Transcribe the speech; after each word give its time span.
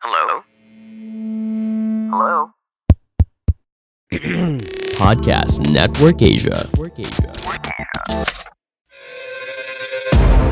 Hello? 0.00 0.42
Hello? 2.10 2.50
Podcast 4.98 5.68
Network 5.70 6.22
Asia. 6.22 6.68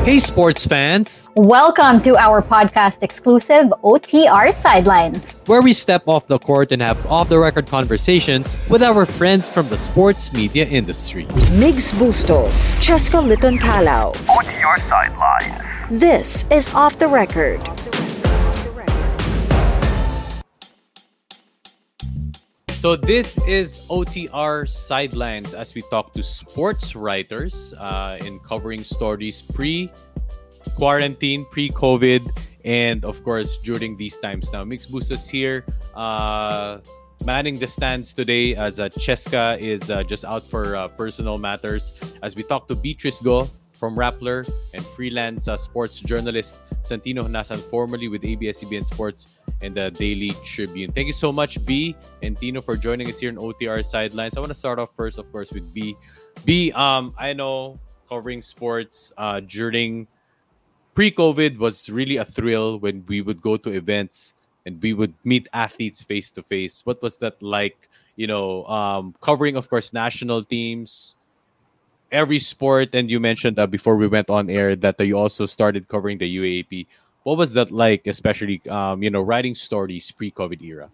Hey, 0.05 0.19
sports 0.19 0.65
fans, 0.65 1.29
Welcome 1.35 2.01
to 2.03 2.15
our 2.17 2.41
podcast 2.41 3.03
exclusive 3.03 3.67
OTR 3.83 4.53
Sidelines. 4.53 5.33
where 5.47 5.61
we 5.61 5.73
step 5.73 6.07
off 6.07 6.27
the 6.27 6.39
court 6.39 6.71
and 6.71 6.81
have 6.81 7.05
off 7.07 7.27
the 7.29 7.39
record 7.39 7.67
conversations 7.67 8.57
with 8.69 8.81
our 8.83 9.05
friends 9.05 9.49
from 9.49 9.67
the 9.69 9.77
sports 9.77 10.31
media 10.31 10.65
industry. 10.65 11.25
Migs 11.59 11.91
Bustos, 11.97 12.67
Cheska 12.79 13.21
Liton 13.25 13.57
Kalau. 13.59 14.11
OTR 14.27 14.79
Sidelines. 14.87 15.61
This 15.89 16.45
is 16.51 16.73
Off 16.73 16.97
the 16.99 17.07
Record. 17.07 17.59
So, 22.77 22.95
this 22.95 23.39
is 23.47 23.87
OTR 23.89 24.69
Sidelines 24.69 25.55
as 25.55 25.73
we 25.73 25.81
talk 25.89 26.13
to 26.13 26.21
sports 26.21 26.95
writers 26.95 27.73
uh, 27.79 28.19
in 28.21 28.37
covering 28.37 28.83
stories 28.83 29.41
pre 29.41 29.91
quarantine, 30.75 31.43
pre 31.49 31.69
COVID, 31.69 32.21
and 32.65 33.03
of 33.03 33.23
course 33.23 33.57
during 33.57 33.97
these 33.97 34.19
times 34.19 34.53
now. 34.53 34.63
Migs 34.63 34.85
Bustos 34.85 35.27
here. 35.27 35.65
Uh, 35.95 36.77
manning 37.25 37.57
the 37.57 37.67
stands 37.67 38.13
today 38.13 38.53
as 38.53 38.79
uh, 38.79 38.89
Cheska 38.89 39.57
is 39.57 39.89
uh, 39.89 40.03
just 40.03 40.23
out 40.23 40.43
for 40.43 40.75
uh, 40.75 40.87
personal 40.89 41.39
matters 41.39 41.93
as 42.21 42.35
we 42.35 42.43
talk 42.43 42.67
to 42.67 42.75
Beatrice 42.75 43.19
Go 43.19 43.49
from 43.77 43.95
Rappler 43.95 44.49
and 44.73 44.83
freelance 44.85 45.47
uh, 45.47 45.55
sports 45.55 45.99
journalist 45.99 46.57
Santino 46.83 47.27
Honasan, 47.27 47.59
formerly 47.69 48.07
with 48.07 48.25
ABS-CBN 48.25 48.85
Sports 48.85 49.37
and 49.61 49.75
the 49.75 49.91
Daily 49.91 50.31
Tribune. 50.43 50.91
Thank 50.91 51.07
you 51.07 51.13
so 51.13 51.31
much, 51.31 51.63
B 51.65 51.95
and 52.21 52.37
Tino, 52.37 52.61
for 52.61 52.75
joining 52.77 53.09
us 53.09 53.19
here 53.19 53.29
in 53.29 53.37
OTR 53.37 53.83
Sidelines. 53.85 54.37
I 54.37 54.39
want 54.39 54.51
to 54.51 54.57
start 54.57 54.79
off 54.79 54.95
first, 54.95 55.17
of 55.17 55.31
course, 55.31 55.51
with 55.51 55.73
B. 55.73 55.95
B, 56.45 56.71
um, 56.73 57.13
I 57.17 57.33
know 57.33 57.79
covering 58.09 58.41
sports 58.41 59.11
uh, 59.17 59.41
during 59.41 60.07
pre-COVID 60.95 61.57
was 61.57 61.89
really 61.89 62.17
a 62.17 62.25
thrill 62.25 62.79
when 62.79 63.03
we 63.07 63.21
would 63.21 63.41
go 63.41 63.57
to 63.57 63.71
events 63.71 64.33
and 64.65 64.81
we 64.81 64.93
would 64.93 65.13
meet 65.23 65.47
athletes 65.53 66.01
face 66.01 66.31
to 66.31 66.41
face. 66.41 66.85
What 66.85 67.01
was 67.01 67.17
that 67.17 67.41
like? 67.41 67.89
You 68.15 68.27
know, 68.27 68.65
um, 68.65 69.13
covering, 69.21 69.55
of 69.55 69.69
course, 69.69 69.93
national 69.93 70.43
teams, 70.43 71.15
every 72.11 72.39
sport. 72.39 72.93
And 72.93 73.09
you 73.09 73.19
mentioned 73.19 73.59
uh, 73.59 73.67
before 73.67 73.95
we 73.95 74.07
went 74.07 74.29
on 74.29 74.49
air 74.49 74.75
that 74.75 74.99
uh, 74.99 75.03
you 75.03 75.17
also 75.17 75.45
started 75.45 75.87
covering 75.87 76.17
the 76.17 76.37
UAAP. 76.37 76.87
What 77.23 77.37
was 77.37 77.53
that 77.53 77.71
like, 77.71 78.07
especially, 78.07 78.61
um, 78.69 79.03
you 79.03 79.09
know, 79.09 79.21
writing 79.21 79.55
stories 79.55 80.11
pre-COVID 80.11 80.61
era? 80.61 80.89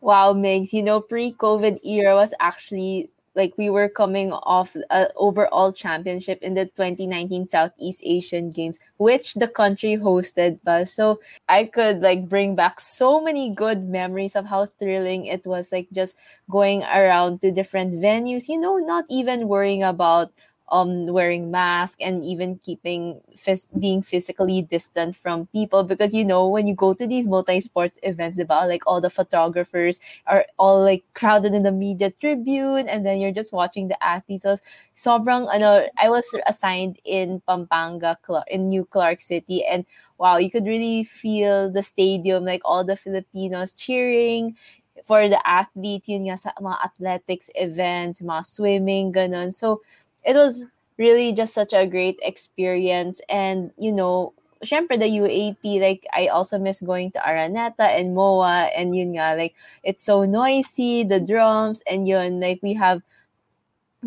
Wow, 0.00 0.34
Migs, 0.34 0.72
you 0.72 0.82
know, 0.82 1.00
pre-COVID 1.00 1.84
era 1.84 2.14
was 2.14 2.34
actually 2.38 3.08
like 3.36 3.54
we 3.56 3.70
were 3.70 3.88
coming 3.88 4.32
off 4.32 4.74
a 4.90 5.12
overall 5.14 5.72
championship 5.72 6.42
in 6.42 6.54
the 6.54 6.64
2019 6.64 7.44
Southeast 7.46 8.02
Asian 8.04 8.50
Games, 8.50 8.80
which 8.96 9.34
the 9.34 9.46
country 9.46 9.96
hosted. 9.96 10.58
But 10.64 10.88
so 10.88 11.20
I 11.48 11.66
could 11.66 12.00
like 12.00 12.28
bring 12.28 12.56
back 12.56 12.80
so 12.80 13.20
many 13.20 13.50
good 13.50 13.84
memories 13.84 14.34
of 14.34 14.46
how 14.46 14.66
thrilling 14.80 15.26
it 15.26 15.46
was, 15.46 15.70
like 15.70 15.88
just 15.92 16.16
going 16.50 16.82
around 16.82 17.42
to 17.42 17.52
different 17.52 17.94
venues. 17.94 18.48
You 18.48 18.58
know, 18.58 18.78
not 18.78 19.04
even 19.08 19.48
worrying 19.48 19.82
about 19.84 20.32
um 20.68 21.06
wearing 21.06 21.50
mask 21.50 21.98
and 22.02 22.24
even 22.24 22.58
keeping 22.58 23.20
phys- 23.36 23.68
being 23.78 24.02
physically 24.02 24.62
distant 24.62 25.14
from 25.14 25.46
people. 25.54 25.84
Because 25.84 26.14
you 26.14 26.24
know 26.24 26.48
when 26.48 26.66
you 26.66 26.74
go 26.74 26.94
to 26.94 27.06
these 27.06 27.28
multi-sport 27.28 27.92
events 28.02 28.38
about 28.38 28.68
like 28.68 28.82
all 28.86 29.00
the 29.00 29.10
photographers 29.10 30.00
are 30.26 30.44
all 30.58 30.82
like 30.82 31.04
crowded 31.14 31.54
in 31.54 31.62
the 31.62 31.72
media 31.72 32.10
tribune 32.20 32.88
and 32.88 33.06
then 33.06 33.18
you're 33.20 33.32
just 33.32 33.52
watching 33.52 33.88
the 33.88 33.98
athletes. 34.02 34.42
So 34.42 34.56
sobrang 34.94 35.46
ano 35.52 35.86
I 35.98 36.08
was 36.08 36.26
assigned 36.46 36.98
in 37.04 37.42
Pampanga 37.46 38.16
in 38.48 38.68
New 38.68 38.84
Clark 38.84 39.20
City 39.20 39.64
and 39.64 39.84
wow 40.18 40.36
you 40.38 40.50
could 40.50 40.66
really 40.66 41.04
feel 41.04 41.70
the 41.70 41.82
stadium 41.82 42.44
like 42.44 42.62
all 42.64 42.84
the 42.84 42.96
Filipinos 42.96 43.72
cheering 43.74 44.56
for 45.04 45.28
the 45.28 45.38
athletes 45.46 46.08
yun 46.08 46.26
nga 46.26 46.36
sa 46.40 46.50
mga 46.58 46.78
athletics 46.82 47.48
events 47.54 48.24
mga 48.24 48.42
swimming 48.46 49.12
ganun. 49.12 49.52
So 49.52 49.82
it 50.26 50.34
was 50.34 50.66
really 50.98 51.32
just 51.32 51.54
such 51.54 51.72
a 51.72 51.86
great 51.86 52.18
experience. 52.20 53.22
And 53.30 53.70
you 53.78 53.92
know 53.92 54.34
syempre 54.64 54.98
the 54.98 55.08
UAP 55.08 55.80
like 55.80 56.04
I 56.16 56.28
also 56.28 56.58
miss 56.58 56.80
going 56.80 57.12
to 57.12 57.20
Araneta 57.20 57.86
and 57.92 58.14
MOA 58.14 58.72
and 58.72 58.96
yun 58.96 59.14
nga 59.14 59.36
like 59.36 59.54
it's 59.84 60.02
so 60.02 60.24
noisy 60.24 61.04
the 61.04 61.20
drums 61.20 61.82
and 61.84 62.08
yun 62.08 62.40
like 62.40 62.60
we 62.62 62.72
have 62.74 63.02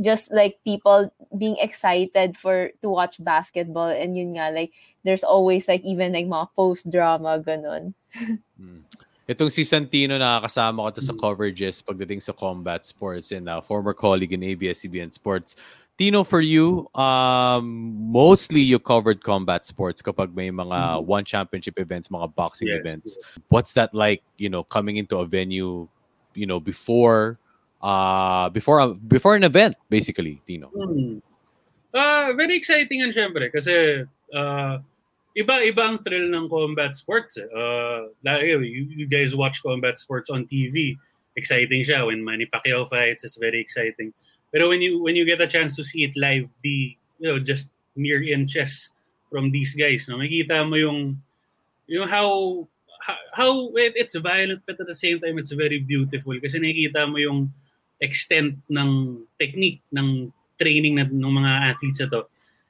just 0.02 0.31
like 0.34 0.58
people 0.66 1.13
being 1.38 1.58
excited 1.62 2.38
for 2.38 2.72
to 2.81 2.90
watch 2.90 3.22
basketball 3.22 3.94
and 3.94 4.18
yun 4.18 4.34
nga 4.34 4.50
like 4.50 4.74
there's 5.06 5.24
always 5.24 5.68
like 5.68 5.85
even 5.85 6.13
like 6.13 6.25
mga 6.25 6.50
post 6.58 6.90
drama 6.90 7.38
ganun 7.38 7.94
Itong 9.29 9.53
si 9.53 9.62
Santino, 9.62 10.18
nakakasama 10.18 10.90
ko 10.90 10.97
to 10.97 11.06
sa 11.06 11.13
coverages 11.13 11.85
pagdating 11.85 12.18
sa 12.18 12.34
combat 12.34 12.81
sports 12.81 13.29
and 13.29 13.46
uh, 13.46 13.62
former 13.62 13.94
colleague 13.94 14.34
in 14.34 14.41
ABS-CBN 14.41 15.13
Sports. 15.13 15.53
Tino, 16.00 16.24
for 16.24 16.40
you, 16.40 16.88
um, 16.96 17.92
mostly 18.10 18.62
you 18.64 18.80
covered 18.80 19.20
combat 19.20 19.68
sports 19.68 20.02
kapag 20.02 20.32
may 20.34 20.48
mga 20.48 21.04
one 21.04 21.28
championship 21.28 21.76
events, 21.76 22.08
mga 22.08 22.34
boxing 22.40 22.72
Yes. 22.72 22.80
events. 22.80 23.10
What's 23.52 23.76
that 23.76 23.92
like, 23.92 24.24
you 24.40 24.48
know, 24.48 24.64
coming 24.64 24.96
into 24.96 25.20
a 25.20 25.28
venue, 25.28 25.92
you 26.34 26.48
know, 26.48 26.64
before 26.64 27.36
uh 27.84 28.48
before 28.52 28.80
a, 28.80 28.96
before 28.96 29.36
an 29.36 29.44
event 29.44 29.76
basically, 29.92 30.40
Tino? 30.48 30.72
Hmm. 30.72 31.20
Ah, 31.92 32.32
very 32.32 32.56
exciting 32.56 33.04
yan 33.04 33.12
syempre 33.12 33.52
kasi 33.52 34.08
ah, 34.32 34.80
iba-iba 35.36 35.84
ang 35.84 36.00
thrill 36.00 36.32
ng 36.32 36.48
combat 36.48 36.96
sports. 36.96 37.36
Eh. 37.36 37.44
Uh, 37.52 38.08
you, 38.40 38.88
you 38.88 39.08
guys 39.08 39.36
watch 39.36 39.59
combat 39.59 40.00
sports 40.00 40.32
on 40.32 40.48
TV. 40.48 40.96
Exciting 41.36 41.84
siya 41.84 42.08
when 42.08 42.24
Manny 42.24 42.48
Pacquiao 42.48 42.88
fights. 42.88 43.28
It's 43.28 43.36
very 43.36 43.59
exciting. 43.59 44.16
Pero 44.50 44.70
when 44.70 44.82
you 44.82 45.02
when 45.02 45.16
you 45.16 45.26
get 45.26 45.42
a 45.42 45.50
chance 45.50 45.76
to 45.78 45.84
see 45.84 46.04
it 46.04 46.18
live, 46.18 46.50
be 46.62 46.98
you 47.22 47.30
know 47.30 47.38
just 47.38 47.70
mere 47.96 48.22
inches 48.22 48.90
from 49.30 49.52
these 49.54 49.78
guys, 49.78 50.10
no, 50.10 50.18
makita 50.18 50.66
mo 50.66 50.76
yung 50.76 51.22
yung 51.90 52.10
how 52.10 52.66
how, 53.34 53.72
it, 53.76 53.94
it's 53.96 54.16
violent 54.16 54.62
but 54.68 54.80
at 54.80 54.86
the 54.86 54.96
same 54.96 55.20
time 55.20 55.40
it's 55.40 55.52
very 55.56 55.80
beautiful 55.80 56.36
kasi 56.38 56.59
nakikita 56.59 57.09
mo 57.09 57.18
yung 57.18 57.50
extent 58.04 58.59
ng 58.70 59.24
technique 59.40 59.82
ng 59.92 60.30
training 60.59 61.00
na, 61.00 61.08
ng 61.08 61.34
mga 61.34 61.52
athletes 61.74 62.00
na 62.04 62.12
to. 62.12 62.22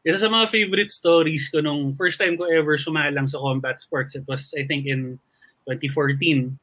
Isa 0.06 0.26
sa 0.26 0.32
mga 0.32 0.48
favorite 0.48 0.94
stories 0.94 1.50
ko 1.52 1.60
nung 1.60 1.92
first 1.94 2.18
time 2.22 2.38
ko 2.38 2.48
ever 2.48 2.78
sumalang 2.80 3.28
sa 3.28 3.42
combat 3.42 3.82
sports, 3.82 4.16
it 4.16 4.24
was 4.26 4.54
I 4.56 4.64
think 4.64 4.86
in 4.86 5.20
2014. 5.68 6.56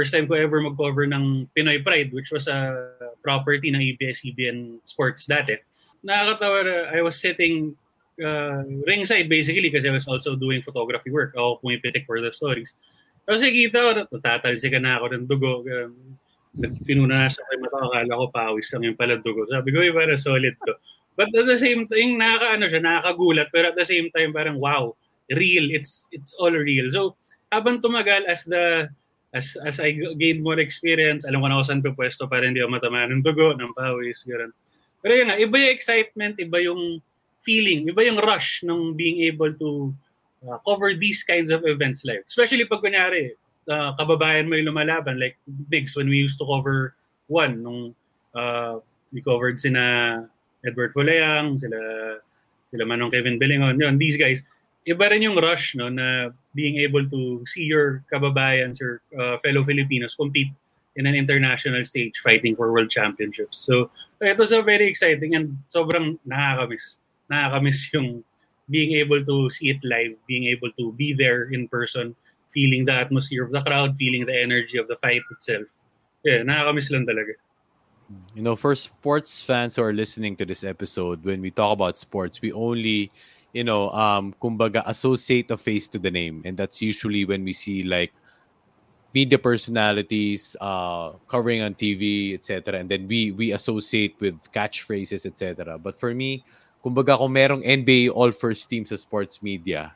First 0.00 0.16
time 0.16 0.24
ko 0.24 0.32
ever 0.32 0.64
mag-cover 0.64 1.04
ng 1.04 1.52
Pinoy 1.52 1.84
Pride, 1.84 2.08
which 2.16 2.32
was 2.32 2.48
a 2.48 2.88
property 3.20 3.68
ng 3.68 3.84
ABS-CBN 3.84 4.80
Sports 4.88 5.28
dati. 5.28 5.60
Nakakatawa 6.00 6.64
na 6.64 6.74
I 6.96 7.04
was 7.04 7.20
sitting 7.20 7.76
uh, 8.16 8.64
ringside 8.88 9.28
basically 9.28 9.68
kasi 9.68 9.92
I 9.92 9.94
was 10.00 10.08
also 10.08 10.40
doing 10.40 10.64
photography 10.64 11.12
work. 11.12 11.36
Ako 11.36 11.60
pumipitik 11.60 12.08
for 12.08 12.16
the 12.24 12.32
stories. 12.32 12.72
Tapos 13.28 13.44
nakikita 13.44 13.76
ko, 13.76 13.90
natatalsikan 14.08 14.88
na 14.88 14.96
ako 14.96 15.06
ng 15.12 15.24
dugo. 15.28 15.68
Um, 15.68 16.16
Pinunasan 16.88 17.44
ko 17.44 17.50
yung 17.52 17.62
mata 17.68 17.78
akala 17.78 18.12
ko 18.16 18.26
pawis 18.32 18.72
lang 18.72 18.82
yung 18.88 18.98
pala 18.98 19.20
dugo. 19.20 19.46
Sabi 19.46 19.70
ko, 19.70 19.84
"Uy, 19.84 19.92
para 19.92 20.16
solid 20.16 20.56
to. 20.64 20.74
But 21.14 21.30
at 21.36 21.46
the 21.46 21.60
same 21.60 21.84
time, 21.86 22.16
nakakaano 22.16 22.64
siya, 22.66 22.80
nakakagulat. 22.80 23.52
Pero 23.52 23.70
at 23.70 23.76
the 23.76 23.84
same 23.84 24.08
time, 24.10 24.32
parang 24.32 24.56
wow, 24.56 24.96
real. 25.28 25.70
It's 25.70 26.08
it's 26.10 26.32
all 26.40 26.50
real. 26.50 26.88
So, 26.90 27.20
habang 27.54 27.78
tumagal 27.78 28.26
as 28.26 28.48
the 28.50 28.90
as 29.30 29.54
as 29.62 29.78
I 29.78 29.94
gained 30.18 30.42
more 30.42 30.58
experience, 30.58 31.22
alam 31.22 31.38
ko 31.42 31.46
na 31.46 31.58
kung 31.62 31.68
saan 31.68 31.82
ko 31.82 31.94
pwesto 31.94 32.26
para 32.26 32.46
hindi 32.46 32.58
ako 32.58 32.70
matama 32.74 33.06
ng 33.06 33.22
dugo, 33.22 33.54
ng 33.54 33.74
pawis, 33.74 34.26
gano'n. 34.26 34.50
Pero 35.00 35.12
yun 35.16 35.26
nga, 35.30 35.38
iba 35.38 35.56
yung 35.56 35.72
excitement, 35.72 36.34
iba 36.36 36.58
yung 36.60 36.82
feeling, 37.40 37.88
iba 37.88 38.04
yung 38.04 38.20
rush 38.20 38.60
ng 38.66 38.98
being 38.98 39.24
able 39.24 39.54
to 39.56 39.94
uh, 40.44 40.58
cover 40.66 40.92
these 40.92 41.22
kinds 41.24 41.48
of 41.48 41.64
events 41.64 42.04
live. 42.04 42.26
Especially 42.26 42.66
pag 42.68 42.84
kunyari, 42.84 43.32
uh, 43.70 43.96
kababayan 43.96 44.50
mo 44.50 44.58
yung 44.58 44.74
lumalaban, 44.74 45.16
like 45.16 45.38
Bigs, 45.70 45.96
when 45.96 46.10
we 46.10 46.20
used 46.20 46.36
to 46.36 46.44
cover 46.44 46.92
one, 47.30 47.62
nung 47.64 47.94
uh, 48.34 48.82
we 49.14 49.22
covered 49.22 49.56
sina 49.56 50.26
Edward 50.66 50.92
Fulayang, 50.92 51.56
sila, 51.56 51.78
sila 52.68 52.84
Manong 52.84 53.14
Kevin 53.14 53.40
Belingon, 53.40 53.80
yun, 53.80 53.96
these 53.96 54.20
guys, 54.20 54.44
iba 54.86 55.10
rin 55.10 55.22
yung 55.22 55.36
rush 55.36 55.74
no 55.76 55.88
na 55.88 56.30
being 56.54 56.80
able 56.80 57.04
to 57.08 57.44
see 57.46 57.64
your 57.64 58.02
kababayans 58.12 58.80
or 58.80 59.02
uh, 59.18 59.36
fellow 59.38 59.62
Filipinos 59.62 60.14
compete 60.14 60.50
in 60.96 61.06
an 61.06 61.14
international 61.14 61.84
stage 61.84 62.18
fighting 62.18 62.56
for 62.56 62.72
world 62.72 62.90
championships. 62.90 63.58
So, 63.62 63.90
it 64.20 64.36
was 64.36 64.50
a 64.50 64.60
very 64.60 64.88
exciting 64.88 65.36
and 65.36 65.56
sobrang 65.70 66.18
nakakamiss. 66.26 66.98
Nakakamiss 67.30 67.92
yung 67.94 68.24
being 68.68 68.98
able 68.98 69.24
to 69.24 69.50
see 69.50 69.70
it 69.70 69.78
live, 69.84 70.18
being 70.26 70.50
able 70.50 70.70
to 70.78 70.92
be 70.92 71.14
there 71.14 71.50
in 71.54 71.68
person 71.68 72.16
feeling 72.50 72.84
the 72.84 72.92
atmosphere 72.92 73.44
of 73.44 73.52
the 73.52 73.60
crowd, 73.60 73.96
feeling 73.96 74.26
the 74.26 74.36
energy 74.36 74.76
of 74.76 74.88
the 74.88 74.96
fight 74.96 75.22
itself. 75.30 75.66
Yeah, 76.22 76.42
nakakamiss 76.42 76.90
lang 76.90 77.06
talaga. 77.06 77.38
You 78.34 78.42
know, 78.42 78.56
for 78.56 78.74
sports 78.74 79.42
fans 79.42 79.76
who 79.76 79.82
are 79.82 79.94
listening 79.94 80.34
to 80.36 80.44
this 80.44 80.64
episode, 80.64 81.24
when 81.24 81.40
we 81.40 81.50
talk 81.50 81.72
about 81.72 81.96
sports, 81.96 82.42
we 82.42 82.52
only, 82.52 83.10
you 83.52 83.64
know, 83.64 83.90
um, 83.90 84.34
kumbaga, 84.40 84.82
associate 84.86 85.50
a 85.50 85.56
face 85.56 85.88
to 85.88 85.98
the 85.98 86.10
name. 86.10 86.42
And 86.44 86.56
that's 86.56 86.82
usually 86.82 87.24
when 87.24 87.44
we 87.44 87.52
see 87.52 87.82
like 87.82 88.12
media 89.14 89.38
personalities 89.38 90.56
uh, 90.60 91.12
covering 91.28 91.62
on 91.62 91.74
TV, 91.74 92.34
etc. 92.34 92.78
And 92.78 92.88
then 92.88 93.08
we 93.08 93.32
we 93.32 93.52
associate 93.52 94.14
with 94.20 94.38
catchphrases, 94.54 95.26
etc. 95.26 95.78
But 95.78 95.98
for 95.98 96.14
me, 96.14 96.44
kumbaga 96.84 97.18
kung 97.18 97.34
merong 97.34 97.62
NBA 97.66 98.14
All 98.14 98.30
First 98.30 98.70
Team 98.70 98.86
sa 98.86 98.94
sports 98.94 99.42
media, 99.42 99.92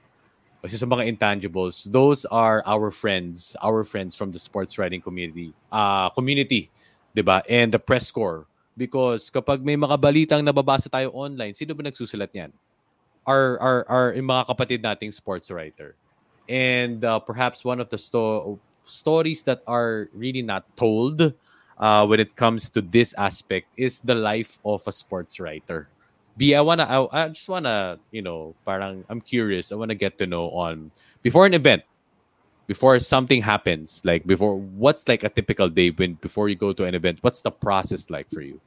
kasi 0.65 0.81
sa 0.81 0.89
mga 0.89 1.07
intangibles, 1.07 1.87
those 1.93 2.25
are 2.33 2.65
our 2.67 2.91
friends, 2.91 3.55
our 3.62 3.85
friends 3.85 4.17
from 4.17 4.33
the 4.33 4.41
sports 4.41 4.81
writing 4.81 5.00
community, 5.00 5.55
uh, 5.71 6.11
community, 6.11 6.73
'di 7.15 7.23
ba? 7.23 7.45
And 7.47 7.71
the 7.71 7.79
press 7.79 8.11
corps. 8.11 8.50
Because 8.75 9.31
kapag 9.31 9.62
may 9.62 9.79
mga 9.79 9.95
balitang 9.95 10.43
nababasa 10.43 10.91
tayo 10.91 11.15
online, 11.15 11.55
sino 11.55 11.79
ba 11.79 11.87
nagsusulat 11.87 12.35
niyan? 12.35 12.50
Our, 13.26 13.85
our 13.88 14.12
yung 14.15 14.29
mga 14.29 14.47
kapatid 14.47 14.81
nating 14.85 15.12
sports 15.12 15.50
writer. 15.50 15.97
And 16.49 17.05
uh, 17.05 17.21
perhaps 17.21 17.65
one 17.65 17.81
of 17.81 17.88
the 17.88 17.97
sto- 17.97 18.61
stories 18.85 19.43
that 19.49 19.62
are 19.67 20.09
really 20.12 20.43
not 20.43 20.65
told 20.76 21.32
uh, 21.79 22.06
when 22.06 22.21
it 22.21 22.37
comes 22.37 22.69
to 22.71 22.81
this 22.82 23.15
aspect 23.17 23.67
is 23.76 24.00
the 24.00 24.15
life 24.15 24.59
of 24.65 24.82
a 24.87 24.93
sports 24.93 25.41
writer. 25.41 25.88
B, 26.37 26.55
I 26.55 26.61
wanna, 26.61 26.85
I, 26.85 27.25
I 27.25 27.29
just 27.29 27.49
wanna, 27.49 27.99
you 28.11 28.23
know, 28.23 28.55
parang 28.67 29.05
I'm 29.09 29.21
curious. 29.21 29.73
I 29.73 29.76
wanna 29.76 29.94
get 29.94 30.19
to 30.19 30.26
know 30.26 30.50
on 30.50 30.91
before 31.23 31.47
an 31.47 31.55
event, 31.55 31.82
before 32.67 32.99
something 32.99 33.41
happens, 33.43 34.03
like 34.05 34.26
before 34.26 34.59
what's 34.59 35.06
like 35.06 35.23
a 35.23 35.29
typical 35.29 35.69
day 35.69 35.91
when 35.91 36.15
before 36.15 36.49
you 36.49 36.56
go 36.56 36.73
to 36.73 36.85
an 36.85 36.94
event. 36.94 37.19
What's 37.23 37.43
the 37.43 37.50
process 37.50 38.11
like 38.11 38.29
for 38.31 38.41
you? 38.41 38.61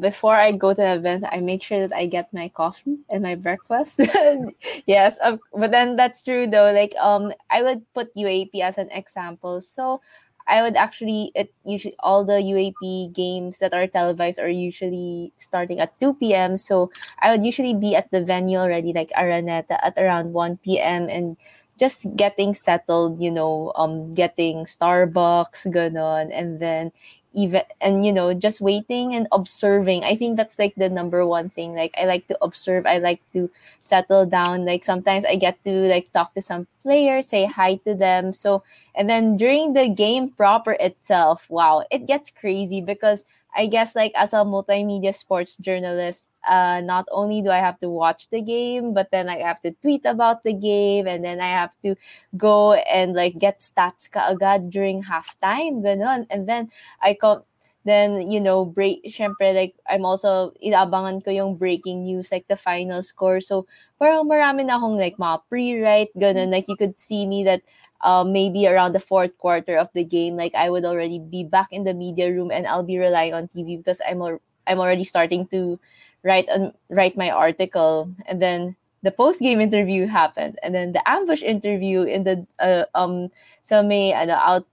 Before 0.00 0.34
I 0.34 0.52
go 0.52 0.72
to 0.72 0.80
the 0.80 0.94
event, 0.94 1.24
I 1.30 1.40
make 1.40 1.62
sure 1.62 1.86
that 1.86 1.94
I 1.94 2.06
get 2.06 2.32
my 2.32 2.48
coffee 2.48 2.96
and 3.10 3.22
my 3.22 3.34
breakfast. 3.34 4.00
yes, 4.86 5.18
but 5.52 5.70
then 5.70 5.96
that's 5.96 6.22
true 6.22 6.46
though. 6.46 6.72
Like 6.72 6.94
um, 6.98 7.32
I 7.50 7.62
would 7.62 7.84
put 7.92 8.14
UAAP 8.16 8.60
as 8.62 8.78
an 8.78 8.88
example. 8.90 9.60
So 9.60 10.00
I 10.48 10.62
would 10.62 10.76
actually 10.76 11.30
it 11.34 11.52
usually 11.64 11.94
all 12.00 12.24
the 12.24 12.40
UAAP 12.40 13.12
games 13.12 13.58
that 13.58 13.74
are 13.74 13.86
televised 13.86 14.38
are 14.38 14.48
usually 14.48 15.32
starting 15.36 15.80
at 15.80 15.98
2 16.00 16.14
p.m. 16.14 16.56
So 16.56 16.90
I 17.20 17.30
would 17.30 17.44
usually 17.44 17.74
be 17.74 17.94
at 17.94 18.10
the 18.10 18.24
venue 18.24 18.58
already, 18.58 18.92
like 18.92 19.10
Araneta, 19.10 19.78
at 19.82 19.98
around 19.98 20.32
1 20.32 20.58
p.m. 20.64 21.08
and 21.10 21.36
just 21.78 22.06
getting 22.16 22.54
settled, 22.54 23.20
you 23.20 23.30
know, 23.30 23.72
um, 23.76 24.14
getting 24.14 24.64
Starbucks, 24.64 25.66
ganon, 25.68 26.30
and 26.32 26.60
then 26.60 26.92
even 27.36 27.62
and 27.80 28.04
you 28.04 28.12
know 28.12 28.34
just 28.34 28.60
waiting 28.60 29.14
and 29.14 29.28
observing. 29.32 30.04
I 30.04 30.16
think 30.16 30.36
that's 30.36 30.58
like 30.58 30.74
the 30.76 30.88
number 30.88 31.26
one 31.26 31.50
thing. 31.50 31.74
Like 31.76 31.94
i 32.00 32.04
like 32.06 32.26
to 32.28 32.38
observe. 32.42 32.86
I 32.86 32.98
like 32.98 33.20
to 33.34 33.50
settle 33.82 34.26
down. 34.26 34.64
Like 34.64 34.84
sometimes 34.84 35.24
i 35.24 35.36
get 35.36 35.62
to 35.64 35.70
like 35.86 36.12
talk 36.12 36.34
to 36.34 36.42
some 36.42 36.66
players 36.82 37.28
say 37.28 37.44
hi 37.46 37.76
to 37.86 37.94
them. 37.94 38.32
So 38.32 38.62
and 38.94 39.08
then 39.10 39.36
during 39.36 39.74
the 39.74 39.88
game 39.88 40.30
proper 40.30 40.72
itself 40.80 41.44
wow 41.50 41.84
it 41.90 42.06
gets 42.06 42.30
crazy 42.30 42.80
because 42.80 43.24
I 43.56 43.66
guess 43.66 43.96
like 43.96 44.12
as 44.14 44.32
a 44.34 44.44
multimedia 44.44 45.14
sports 45.14 45.56
journalist, 45.56 46.28
uh, 46.46 46.80
not 46.84 47.06
only 47.10 47.40
do 47.40 47.48
I 47.50 47.58
have 47.58 47.80
to 47.80 47.88
watch 47.88 48.28
the 48.30 48.42
game, 48.42 48.92
but 48.92 49.10
then 49.10 49.28
I 49.28 49.38
have 49.38 49.60
to 49.62 49.72
tweet 49.80 50.04
about 50.04 50.44
the 50.44 50.52
game, 50.52 51.06
and 51.06 51.24
then 51.24 51.40
I 51.40 51.48
have 51.48 51.72
to 51.82 51.96
go 52.36 52.74
and 52.74 53.14
like 53.14 53.38
get 53.38 53.60
stats 53.60 54.10
kaagad 54.12 54.70
during 54.70 55.02
halftime, 55.04 55.80
ganon. 55.80 56.26
And 56.30 56.46
then 56.46 56.70
I 57.00 57.14
come, 57.16 57.42
then 57.84 58.30
you 58.30 58.40
know 58.40 58.64
break. 58.64 59.04
Syempre, 59.08 59.54
like 59.54 59.74
I'm 59.88 60.04
also 60.04 60.52
inaabangan 60.62 61.24
ko 61.24 61.30
yung 61.32 61.56
breaking 61.56 62.04
news, 62.04 62.30
like 62.30 62.46
the 62.48 62.56
final 62.60 63.00
score. 63.02 63.40
So 63.40 63.66
parang 63.98 64.28
marami 64.28 64.66
na 64.68 64.76
akong 64.76 65.00
like 65.00 65.16
mga 65.16 65.40
pre-write, 65.48 66.12
ganon. 66.12 66.52
Like 66.52 66.68
you 66.68 66.76
could 66.76 67.00
see 67.00 67.24
me 67.26 67.42
that 67.44 67.62
um, 68.02 68.32
maybe 68.32 68.66
around 68.66 68.92
the 68.92 69.00
fourth 69.00 69.36
quarter 69.38 69.76
of 69.76 69.88
the 69.94 70.04
game, 70.04 70.36
like 70.36 70.54
I 70.54 70.70
would 70.70 70.84
already 70.84 71.18
be 71.18 71.44
back 71.44 71.68
in 71.72 71.84
the 71.84 71.94
media 71.94 72.30
room 72.32 72.50
and 72.50 72.66
I'll 72.66 72.82
be 72.86 72.98
relying 72.98 73.34
on 73.34 73.48
TV 73.48 73.76
because 73.78 74.00
I'm 74.08 74.22
al- 74.22 74.40
I'm 74.66 74.78
already 74.80 75.04
starting 75.04 75.46
to 75.48 75.78
write 76.22 76.48
on 76.48 76.72
write 76.90 77.16
my 77.16 77.30
article, 77.30 78.10
and 78.26 78.40
then 78.42 78.76
the 79.02 79.10
post 79.10 79.40
game 79.40 79.60
interview 79.60 80.06
happens, 80.06 80.56
and 80.62 80.74
then 80.74 80.92
the 80.92 81.02
ambush 81.08 81.42
interview 81.42 82.02
in 82.02 82.24
the 82.24 82.46
uh, 82.58 82.84
um 82.94 83.30
so 83.62 83.82
may 83.82 84.12
uh, 84.12 84.30
out 84.36 84.66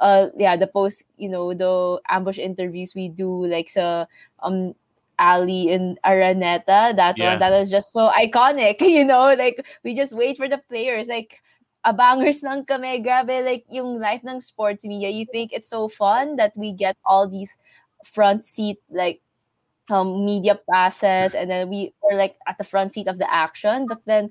uh 0.00 0.26
yeah 0.36 0.56
the 0.56 0.66
post 0.66 1.04
you 1.18 1.28
know 1.28 1.54
the 1.54 2.00
ambush 2.08 2.38
interviews 2.38 2.94
we 2.94 3.08
do 3.08 3.46
like 3.46 3.68
so 3.68 4.06
um 4.42 4.74
Ali 5.18 5.70
in 5.70 5.96
Araneta 6.04 6.96
that 6.96 7.18
Yeah. 7.18 7.30
one 7.30 7.38
that 7.38 7.50
was 7.50 7.70
just 7.70 7.92
so 7.92 8.10
iconic 8.10 8.80
you 8.82 9.04
know 9.04 9.34
like 9.34 9.64
we 9.84 9.94
just 9.94 10.12
wait 10.12 10.36
for 10.36 10.48
the 10.48 10.58
players 10.58 11.06
like 11.06 11.40
abangers 11.84 12.42
lang 12.42 12.64
kami. 12.64 13.00
Grabe, 13.02 13.44
like, 13.44 13.64
yung 13.70 14.00
life 14.00 14.22
ng 14.26 14.40
sports 14.40 14.84
media, 14.84 15.08
you 15.10 15.26
think 15.26 15.52
it's 15.52 15.68
so 15.68 15.88
fun 15.88 16.36
that 16.36 16.52
we 16.56 16.72
get 16.72 16.96
all 17.04 17.28
these 17.28 17.56
front 18.04 18.44
seat, 18.44 18.78
like, 18.90 19.20
um, 19.90 20.24
media 20.24 20.58
passes, 20.70 21.34
and 21.34 21.50
then 21.50 21.68
we 21.68 21.92
are, 22.04 22.16
like, 22.16 22.36
at 22.48 22.58
the 22.58 22.64
front 22.64 22.92
seat 22.92 23.08
of 23.08 23.18
the 23.18 23.28
action. 23.32 23.86
But 23.86 24.00
then, 24.06 24.30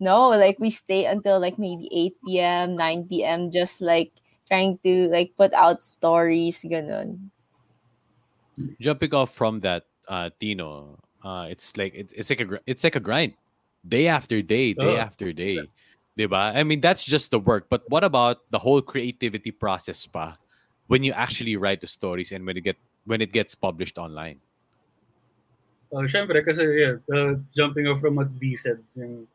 no, 0.00 0.28
like, 0.30 0.58
we 0.58 0.70
stay 0.70 1.06
until, 1.06 1.40
like, 1.40 1.58
maybe 1.58 1.88
8 1.92 2.40
p.m., 2.40 2.76
9 2.76 3.24
p.m., 3.24 3.50
just, 3.50 3.80
like, 3.80 4.12
trying 4.48 4.78
to, 4.84 5.08
like, 5.10 5.32
put 5.38 5.52
out 5.54 5.82
stories, 5.82 6.62
ganun. 6.66 7.30
jumping 8.80 9.14
off 9.14 9.32
from 9.34 9.60
that, 9.60 9.84
uh, 10.08 10.30
Tino, 10.40 10.98
uh, 11.22 11.46
it's 11.48 11.76
like 11.76 11.94
it, 11.94 12.12
it's 12.16 12.30
like 12.30 12.40
a 12.40 12.44
gr- 12.44 12.64
it's 12.66 12.82
like 12.84 12.96
a 12.96 13.00
grind, 13.00 13.34
day 13.86 14.08
after 14.08 14.42
day, 14.42 14.72
day 14.72 14.96
Oh. 14.96 14.96
after 14.96 15.32
day, 15.32 15.70
diba? 16.20 16.52
I 16.52 16.62
mean, 16.64 16.80
that's 16.80 17.04
just 17.04 17.30
the 17.30 17.40
work. 17.40 17.72
But 17.72 17.88
what 17.88 18.04
about 18.04 18.44
the 18.52 18.60
whole 18.60 18.82
creativity 18.84 19.50
process, 19.50 20.04
pa? 20.04 20.36
When 20.86 21.02
you 21.02 21.12
actually 21.16 21.56
write 21.56 21.80
the 21.80 21.88
stories 21.88 22.32
and 22.32 22.44
when 22.44 22.56
it 22.56 22.64
get 22.66 22.76
when 23.08 23.24
it 23.24 23.32
gets 23.32 23.54
published 23.54 23.96
online. 23.96 24.38
Uh, 25.90 26.06
Siyempre, 26.06 26.44
kasi 26.44 26.62
yeah, 26.62 27.00
uh, 27.10 27.40
jumping 27.56 27.88
off 27.88 27.98
from 27.98 28.14
what 28.14 28.30
B 28.38 28.54
said, 28.54 28.78
yung 28.94 29.26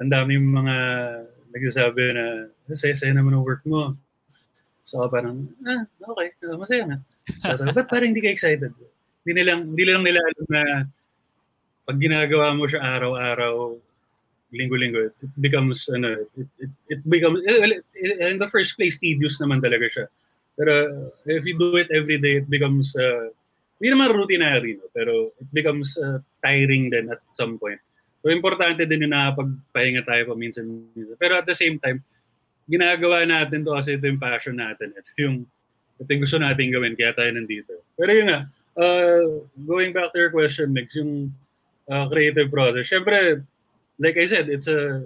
ang 0.00 0.08
dami 0.08 0.40
yung 0.40 0.48
mga 0.48 0.76
nagsasabi 1.52 2.04
na 2.16 2.24
saya-saya 2.72 3.12
naman 3.12 3.36
ang 3.36 3.44
work 3.44 3.60
mo. 3.68 3.92
So 4.86 5.04
parang, 5.12 5.50
ah, 5.66 5.84
okay, 5.84 6.32
uh, 6.48 6.56
masaya 6.56 6.88
na. 6.88 6.96
So, 7.38 7.52
ba't 7.76 7.90
parang 7.90 8.16
hindi 8.16 8.24
ka 8.24 8.32
excited? 8.32 8.72
Hindi 9.22 9.32
nilang, 9.36 9.76
hindi 9.76 9.84
lang 9.84 10.02
nila 10.02 10.20
alam 10.24 10.46
na 10.48 10.62
pag 11.84 11.98
ginagawa 12.00 12.56
mo 12.56 12.64
siya 12.64 12.80
araw-araw, 12.80 13.76
linggo-linggo, 14.50 15.10
it 15.10 15.34
becomes, 15.38 15.88
ano, 15.88 16.26
it, 16.36 16.48
it, 16.58 16.70
it 16.88 17.00
becomes, 17.06 17.38
eh, 17.46 17.58
well, 17.58 17.74
in 18.30 18.38
the 18.38 18.50
first 18.50 18.76
place, 18.76 18.98
tedious 18.98 19.38
naman 19.38 19.62
talaga 19.62 19.86
siya. 19.86 20.06
Pero 20.58 20.72
if 21.24 21.46
you 21.46 21.56
do 21.56 21.78
it 21.78 21.88
every 21.94 22.18
day, 22.18 22.42
it 22.42 22.48
becomes, 22.50 22.92
uh, 22.98 23.30
hindi 23.80 23.88
naman 23.96 24.12
routinary, 24.12 24.76
no? 24.76 24.90
pero 24.92 25.32
it 25.40 25.48
becomes 25.54 25.96
uh, 25.96 26.20
tiring 26.44 26.92
din 26.92 27.08
at 27.08 27.22
some 27.32 27.56
point. 27.56 27.80
So, 28.20 28.28
importante 28.28 28.84
din 28.84 29.08
yung 29.08 29.16
nakapagpahinga 29.16 30.04
tayo 30.04 30.36
paminsan-minsan. 30.36 31.16
Pero 31.16 31.40
at 31.40 31.48
the 31.48 31.56
same 31.56 31.80
time, 31.80 32.04
ginagawa 32.68 33.24
natin 33.24 33.64
to 33.64 33.72
kasi 33.72 33.96
ito 33.96 34.04
yung 34.04 34.20
passion 34.20 34.60
natin. 34.60 34.92
Ito 34.92 35.08
yung, 35.16 35.36
ito 35.96 36.08
yung 36.12 36.22
gusto 36.22 36.36
natin 36.36 36.68
gawin, 36.68 36.94
kaya 36.98 37.16
tayo 37.16 37.30
nandito. 37.32 37.80
Pero 37.96 38.10
yun 38.12 38.28
nga, 38.28 38.40
uh, 38.76 39.40
going 39.64 39.96
back 39.96 40.12
to 40.12 40.20
your 40.20 40.32
question, 40.34 40.68
Mix, 40.76 40.92
yung 41.00 41.32
uh, 41.88 42.04
creative 42.12 42.52
process. 42.52 42.86
Siyempre, 42.86 43.40
like 44.00 44.16
I 44.16 44.26
said, 44.26 44.48
it's 44.48 44.66
a 44.66 45.04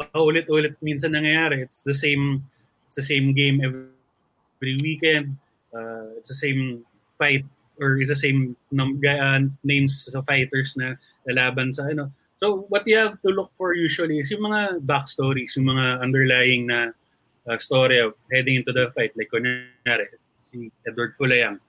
paulit-ulit 0.00 0.78
minsan 0.80 1.12
nangyayari. 1.12 1.66
It's 1.66 1.82
the 1.82 1.92
same 1.92 2.46
it's 2.86 2.96
the 2.96 3.04
same 3.04 3.34
game 3.34 3.60
every, 3.60 4.76
weekend. 4.80 5.36
Uh, 5.74 6.16
it's 6.16 6.28
the 6.28 6.34
same 6.34 6.84
fight 7.16 7.44
or 7.80 7.96
it's 7.98 8.10
the 8.10 8.16
same 8.16 8.56
num- 8.70 9.00
uh, 9.00 9.40
names 9.64 10.08
sa 10.10 10.20
fighters 10.20 10.76
na 10.76 11.00
lalaban 11.24 11.72
sa 11.72 11.88
ano. 11.88 12.12
So 12.40 12.66
what 12.68 12.84
you 12.86 12.96
have 12.96 13.20
to 13.22 13.30
look 13.32 13.52
for 13.56 13.72
usually 13.74 14.18
is 14.18 14.30
yung 14.30 14.44
mga 14.44 14.84
backstories, 14.84 15.56
yung 15.56 15.68
mga 15.68 16.00
underlying 16.00 16.66
na 16.68 16.92
uh, 17.48 17.56
story 17.56 18.00
of 18.00 18.16
heading 18.32 18.60
into 18.60 18.72
the 18.72 18.92
fight. 18.92 19.12
Like 19.16 19.32
kunyari, 19.32 20.12
si 20.48 20.68
Edward 20.84 21.16
Fulayang, 21.16 21.60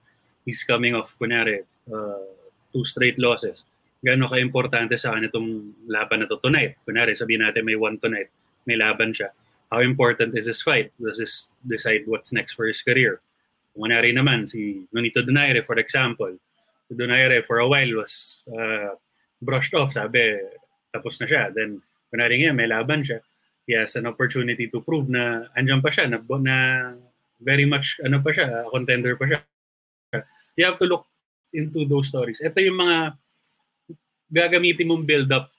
he's 0.44 0.64
coming 0.64 0.92
off 0.92 1.16
kunyari 1.16 1.64
uh, 1.88 2.28
two 2.72 2.84
straight 2.84 3.18
losses. 3.18 3.64
Gano'n 4.02 4.26
ka-importante 4.26 4.98
sa 4.98 5.14
kanya 5.14 5.30
itong 5.30 5.78
laban 5.86 6.22
na 6.22 6.26
to 6.26 6.42
tonight. 6.42 6.74
Kunyari, 6.82 7.14
sabihin 7.14 7.46
natin 7.46 7.62
may 7.62 7.78
one 7.78 7.96
tonight, 8.02 8.28
may 8.66 8.74
laban 8.74 9.14
siya. 9.14 9.30
How 9.70 9.80
important 9.80 10.36
is 10.36 10.50
this 10.50 10.60
fight? 10.60 10.90
Does 10.98 11.22
this 11.22 11.48
decide 11.62 12.04
what's 12.10 12.34
next 12.34 12.58
for 12.58 12.66
his 12.66 12.82
career? 12.82 13.22
Kunyari 13.72 14.10
naman, 14.10 14.50
si 14.50 14.84
Nonito 14.90 15.22
Donaire, 15.22 15.62
for 15.64 15.78
example. 15.78 16.34
Si 16.90 16.92
Donaire, 16.98 17.40
for 17.46 17.62
a 17.62 17.68
while, 17.70 18.02
was 18.02 18.44
uh, 18.50 18.98
brushed 19.40 19.72
off. 19.72 19.94
Sabi, 19.94 20.36
tapos 20.92 21.22
na 21.22 21.26
siya. 21.30 21.54
Then, 21.54 21.80
kunwari 22.12 22.42
ngayon, 22.42 22.58
may 22.58 22.68
laban 22.68 23.06
siya. 23.06 23.22
he 23.66 23.74
has 23.74 23.94
an 23.96 24.06
opportunity 24.06 24.66
to 24.66 24.80
prove 24.82 25.08
na 25.08 25.46
andyan 25.54 25.82
pa 25.82 25.90
siya, 25.90 26.10
na, 26.10 26.18
na 26.18 26.56
very 27.38 27.66
much 27.66 27.98
ano 28.02 28.18
pa 28.18 28.30
siya, 28.34 28.66
contender 28.70 29.14
pa 29.14 29.26
siya. 29.30 29.38
You 30.58 30.66
have 30.66 30.78
to 30.82 30.86
look 30.86 31.06
into 31.54 31.86
those 31.86 32.10
stories. 32.10 32.42
Ito 32.42 32.58
yung 32.58 32.78
mga 32.78 33.16
gagamitin 34.32 34.88
mong 34.88 35.04
build 35.04 35.30
up 35.30 35.52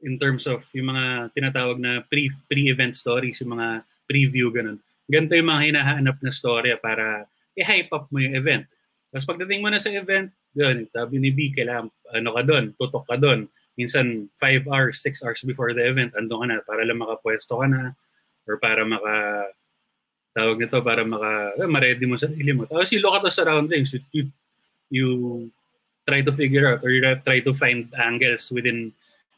in 0.00 0.16
terms 0.16 0.46
of 0.46 0.64
yung 0.72 0.94
mga 0.94 1.34
tinatawag 1.36 1.76
na 1.76 2.00
pre 2.06 2.30
pre-event 2.48 2.96
stories, 2.96 3.42
yung 3.42 3.58
mga 3.58 3.84
preview 4.08 4.48
ganun. 4.54 4.80
Ganito 5.10 5.34
yung 5.34 5.50
mga 5.50 5.62
hinahanap 5.74 6.16
na 6.22 6.32
storya 6.32 6.78
para 6.78 7.26
i-hype 7.58 7.90
up 7.90 8.06
mo 8.08 8.22
yung 8.22 8.38
event. 8.38 8.64
Tapos 9.10 9.26
pagdating 9.26 9.60
mo 9.60 9.68
na 9.68 9.82
sa 9.82 9.90
event, 9.90 10.30
yun, 10.54 10.86
sabi 10.90 11.18
ni 11.18 11.34
B, 11.34 11.50
kailangan, 11.50 11.90
ano 12.14 12.30
ka 12.30 12.42
doon, 12.46 12.64
tutok 12.78 13.04
ka 13.10 13.16
doon. 13.18 13.50
Minsan, 13.74 14.30
5 14.38 14.70
hours, 14.70 15.02
6 15.02 15.26
hours 15.26 15.42
before 15.42 15.74
the 15.74 15.82
event, 15.82 16.14
ando 16.14 16.38
ka 16.38 16.46
na 16.46 16.62
para 16.62 16.86
lang 16.86 17.02
makapwesto 17.02 17.58
ka 17.58 17.66
na 17.66 17.98
or 18.46 18.58
para 18.62 18.86
maka 18.86 19.46
tawag 20.30 20.62
nito 20.62 20.78
para 20.82 21.02
maka 21.02 21.58
eh, 21.58 21.66
ma-ready 21.66 22.06
mo 22.06 22.14
sa 22.14 22.30
sarili 22.30 22.54
mo. 22.54 22.66
Tapos 22.66 22.90
you 22.94 23.02
look 23.02 23.18
at 23.18 23.26
the 23.26 23.34
surroundings, 23.34 23.90
you, 23.90 24.02
you, 24.14 24.24
you 24.90 25.08
try 26.10 26.20
to 26.26 26.34
figure 26.34 26.66
out 26.66 26.82
or 26.82 26.90
you 26.90 27.00
try 27.22 27.38
to 27.38 27.54
find 27.54 27.86
angles 27.94 28.50
within 28.50 28.90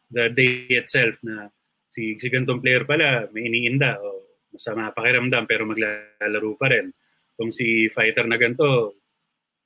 the 0.09 0.33
day 0.33 0.65
itself 0.73 1.21
na 1.21 1.53
si, 1.93 2.17
si 2.17 2.27
gantong 2.33 2.65
player 2.65 2.89
pala 2.89 3.29
may 3.37 3.45
iniinda 3.53 4.01
o 4.01 4.25
masama 4.53 4.89
pakiramdam 4.97 5.45
pero 5.45 5.69
maglalaro 5.69 6.57
pa 6.57 6.73
rin. 6.73 6.89
Kung 7.37 7.53
si 7.53 7.89
fighter 7.93 8.25
na 8.25 8.41
ganito, 8.41 8.97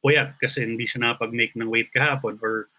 puyat 0.02 0.38
kasi 0.38 0.66
hindi 0.66 0.86
siya 0.86 1.02
nakapag-make 1.02 1.54
ng 1.54 1.70
weight 1.70 1.90
kahapon 1.94 2.38
or 2.42 2.70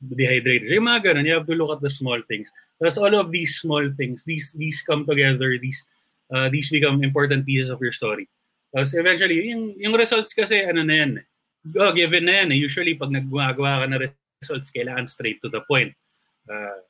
dehydrated. 0.00 0.68
Yung 0.68 0.84
mga 0.84 1.12
ganun, 1.12 1.24
you 1.24 1.32
have 1.32 1.48
to 1.48 1.56
look 1.56 1.72
at 1.72 1.80
the 1.80 1.88
small 1.88 2.20
things. 2.28 2.52
Tapos 2.76 3.00
all 3.00 3.14
of 3.16 3.32
these 3.32 3.56
small 3.56 3.88
things, 3.96 4.24
these 4.28 4.52
these 4.52 4.84
come 4.84 5.08
together, 5.08 5.56
these 5.56 5.88
uh, 6.28 6.52
these 6.52 6.68
become 6.68 7.00
important 7.00 7.48
pieces 7.48 7.72
of 7.72 7.80
your 7.80 7.92
story. 7.92 8.28
Tapos 8.74 8.92
eventually, 8.98 9.54
yung, 9.54 9.78
yung 9.78 9.94
results 9.94 10.34
kasi, 10.34 10.66
ano 10.66 10.82
na 10.82 10.94
yan, 10.98 11.12
oh, 11.72 11.92
given 11.96 12.28
na 12.28 12.44
yan. 12.44 12.48
Eh. 12.52 12.58
Usually, 12.60 12.94
pag 12.96 13.12
naggagawa 13.12 13.84
ka 13.84 13.86
na 13.88 13.98
results, 14.40 14.68
kailangan 14.68 15.08
straight 15.08 15.40
to 15.40 15.48
the 15.48 15.64
point. 15.64 15.92
Uh, 16.44 16.80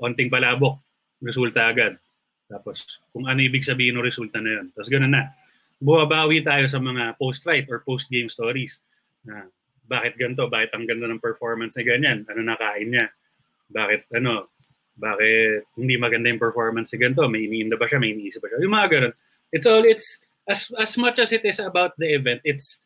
onting 0.00 0.32
palabok, 0.32 0.80
resulta 1.20 1.68
agad. 1.68 2.00
Tapos, 2.48 3.00
kung 3.12 3.28
ano 3.28 3.40
ibig 3.40 3.64
sabihin 3.64 3.96
ng 4.00 4.04
resulta 4.04 4.40
na 4.40 4.60
yun. 4.60 4.66
Tapos, 4.72 4.88
ganun 4.88 5.12
na. 5.12 5.32
Buwabawi 5.80 6.40
tayo 6.40 6.64
sa 6.68 6.80
mga 6.80 7.16
post-fight 7.20 7.68
or 7.68 7.84
post-game 7.84 8.32
stories 8.32 8.80
na 9.24 9.48
bakit 9.84 10.16
ganito, 10.16 10.48
bakit 10.48 10.72
ang 10.72 10.88
ganda 10.88 11.04
ng 11.08 11.20
performance 11.20 11.76
ni 11.76 11.84
ganyan, 11.84 12.24
ano 12.24 12.40
nakain 12.40 12.88
niya, 12.88 13.06
bakit 13.68 14.08
ano, 14.16 14.48
bakit 14.96 15.68
hindi 15.76 16.00
maganda 16.00 16.32
yung 16.32 16.40
performance 16.40 16.92
ni 16.94 17.04
ganito, 17.04 17.28
may 17.28 17.44
iniinda 17.44 17.76
ba 17.76 17.84
siya, 17.84 18.00
may 18.00 18.16
iniisip 18.16 18.40
ba 18.40 18.48
siya, 18.48 18.64
yung 18.64 18.74
mga 18.74 18.88
ganun. 18.88 19.14
It's 19.52 19.66
all, 19.68 19.84
it's, 19.84 20.24
as, 20.48 20.72
as 20.76 20.96
much 20.96 21.20
as 21.20 21.32
it 21.32 21.44
is 21.44 21.60
about 21.60 21.96
the 22.00 22.08
event, 22.16 22.40
it's 22.44 22.83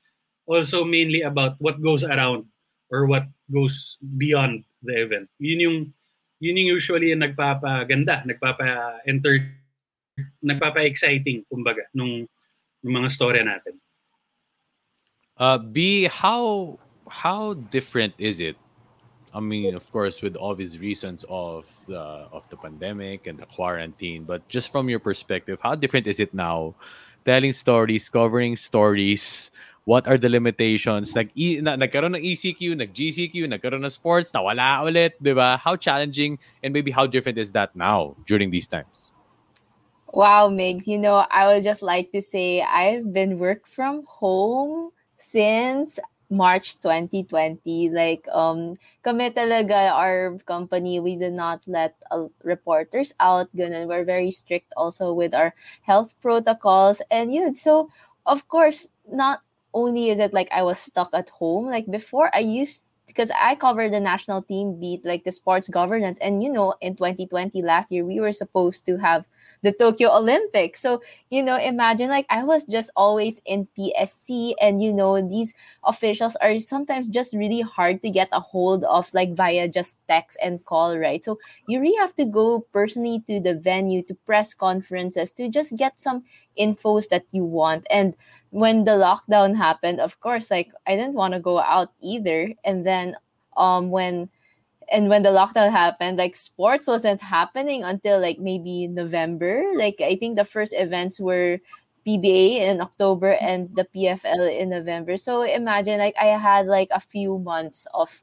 also 0.49 0.83
mainly 0.83 1.21
about 1.21 1.61
what 1.61 1.79
goes 1.85 2.03
around 2.03 2.49
or 2.89 3.05
what 3.05 3.29
goes 3.53 4.01
beyond 4.17 4.65
the 4.83 4.97
event. 4.97 5.29
Yun 5.39 5.61
yung 5.61 5.79
yun 6.41 6.57
yung 6.57 6.71
usually 6.81 7.11
yung 7.13 7.21
nagpapaganda, 7.21 8.25
nagpapa-enter, 8.25 9.53
nagpapa-exciting, 10.43 11.45
kumbaga, 11.51 11.91
nung, 11.95 12.27
nung 12.83 12.95
mga 13.03 13.11
storya 13.11 13.43
natin. 13.43 13.75
Uh, 15.39 15.59
B, 15.59 16.07
how 16.11 16.79
how 17.11 17.55
different 17.71 18.15
is 18.19 18.41
it? 18.41 18.57
I 19.35 19.41
mean, 19.41 19.75
of 19.75 19.87
course, 19.93 20.23
with 20.23 20.35
all 20.35 20.55
these 20.55 20.79
reasons 20.79 21.25
of 21.29 21.69
of 21.87 22.49
the 22.51 22.57
pandemic 22.59 23.27
and 23.27 23.39
the 23.39 23.47
quarantine, 23.47 24.25
but 24.25 24.43
just 24.49 24.73
from 24.73 24.89
your 24.89 24.99
perspective, 24.99 25.59
how 25.63 25.75
different 25.79 26.07
is 26.07 26.19
it 26.19 26.35
now? 26.35 26.75
Telling 27.23 27.53
stories, 27.53 28.09
covering 28.09 28.57
stories, 28.57 29.51
what 29.89 30.05
are 30.05 30.19
the 30.21 30.29
limitations? 30.29 31.17
Nag, 31.17 31.33
na, 31.65 31.73
nagkaroon 31.81 32.13
ng 32.13 32.21
ECQ, 32.21 32.77
nag-GCQ, 32.77 33.49
nagkaroon 33.49 33.81
ng 33.81 33.89
sports, 33.89 34.29
nawala 34.37 34.85
ulit, 34.85 35.17
di 35.17 35.33
ba? 35.33 35.57
How 35.57 35.81
challenging 35.81 36.37
and 36.61 36.77
maybe 36.77 36.93
how 36.93 37.09
different 37.09 37.41
is 37.41 37.57
that 37.57 37.73
now 37.73 38.13
during 38.29 38.53
these 38.53 38.69
times? 38.69 39.17
Wow, 40.13 40.53
Migs, 40.53 40.85
you 40.85 41.01
know, 41.01 41.25
I 41.33 41.49
would 41.49 41.65
just 41.65 41.81
like 41.81 42.13
to 42.13 42.21
say 42.21 42.61
I've 42.61 43.17
been 43.17 43.41
work 43.41 43.65
from 43.65 44.05
home 44.05 44.93
since 45.17 45.97
March 46.29 46.77
2020. 46.85 47.89
Like, 47.89 48.29
um, 48.29 48.77
kami 49.01 49.33
talaga, 49.33 49.89
our 49.97 50.37
company, 50.45 51.01
we 51.01 51.17
did 51.17 51.33
not 51.33 51.65
let 51.65 51.97
uh, 52.13 52.29
reporters 52.45 53.17
out. 53.21 53.49
Ganun. 53.57 53.89
We're 53.89 54.05
very 54.05 54.33
strict 54.33 54.69
also 54.77 55.17
with 55.17 55.33
our 55.33 55.57
health 55.81 56.13
protocols. 56.21 57.01
And 57.09 57.33
yun, 57.33 57.57
so, 57.57 57.89
of 58.29 58.49
course, 58.49 58.89
not 59.09 59.41
only 59.79 60.11
is 60.11 60.19
it 60.19 60.35
like 60.35 60.49
I 60.53 60.63
was 60.63 60.79
stuck 60.79 61.11
at 61.15 61.29
home, 61.31 61.67
like 61.67 61.87
before 61.91 62.31
I 62.35 62.41
used 62.41 62.85
because 63.07 63.31
I 63.41 63.55
covered 63.55 63.93
the 63.93 64.01
national 64.01 64.43
team 64.43 64.79
beat, 64.79 65.05
like 65.05 65.25
the 65.25 65.33
sports 65.33 65.69
governance. 65.69 66.19
And 66.21 66.43
you 66.43 66.53
know, 66.53 66.75
in 66.81 66.95
2020 66.97 67.63
last 67.63 67.91
year, 67.91 68.05
we 68.05 68.21
were 68.21 68.33
supposed 68.33 68.85
to 68.87 68.99
have 68.99 69.25
the 69.63 69.73
Tokyo 69.73 70.11
Olympics. 70.17 70.81
So, 70.81 71.03
you 71.31 71.43
know, 71.43 71.57
imagine 71.59 72.09
like 72.09 72.27
I 72.31 72.45
was 72.45 72.65
just 72.65 72.91
always 72.97 73.41
in 73.47 73.67
PSC, 73.77 74.55
and 74.61 74.83
you 74.83 74.93
know, 74.93 75.21
these 75.27 75.55
officials 75.85 76.37
are 76.37 76.59
sometimes 76.59 77.09
just 77.09 77.35
really 77.35 77.61
hard 77.61 78.03
to 78.03 78.11
get 78.11 78.29
a 78.33 78.41
hold 78.41 78.85
of, 78.85 79.13
like 79.15 79.35
via 79.35 79.69
just 79.69 80.01
text 80.09 80.39
and 80.43 80.65
call, 80.65 80.99
right? 80.99 81.23
So, 81.25 81.39
you 81.67 81.81
really 81.81 81.97
have 81.99 82.15
to 82.17 82.25
go 82.25 82.61
personally 82.73 83.23
to 83.27 83.41
the 83.41 83.55
venue 83.55 84.03
to 84.05 84.15
press 84.15 84.55
conferences 84.55 85.33
to 85.33 85.49
just 85.49 85.77
get 85.77 86.01
some 86.01 86.25
infos 86.59 87.09
that 87.09 87.25
you 87.31 87.45
want. 87.45 87.87
And 87.91 88.17
when 88.51 88.85
the 88.85 88.93
lockdown 88.93 89.57
happened, 89.57 90.01
of 90.01 90.21
course, 90.21 90.51
like 90.51 90.73
I 90.87 90.97
didn't 90.97 91.15
want 91.15 91.35
to 91.35 91.41
go 91.41 91.59
out 91.61 91.93
either. 92.01 92.53
And 92.65 92.85
then 92.87 93.17
um 93.57 93.91
when 93.91 94.31
and 94.91 95.09
when 95.09 95.23
the 95.23 95.31
lockdown 95.31 95.71
happened, 95.71 96.19
like 96.19 96.37
sports 96.37 96.87
wasn't 96.87 97.21
happening 97.23 97.85
until 97.85 98.21
like 98.21 98.39
maybe 98.39 98.87
November. 98.87 99.65
Like 99.75 100.01
I 100.01 100.17
think 100.17 100.37
the 100.37 100.45
first 100.45 100.75
events 100.77 101.21
were 101.21 101.59
PBA 102.07 102.61
in 102.61 102.81
October 102.81 103.37
and 103.41 103.75
the 103.75 103.87
PFL 103.95 104.49
in 104.59 104.71
November. 104.71 105.17
So 105.17 105.43
imagine 105.43 105.99
like 105.99 106.15
I 106.19 106.27
had 106.39 106.67
like 106.67 106.89
a 106.91 107.01
few 107.01 107.39
months 107.39 107.87
of 107.93 108.23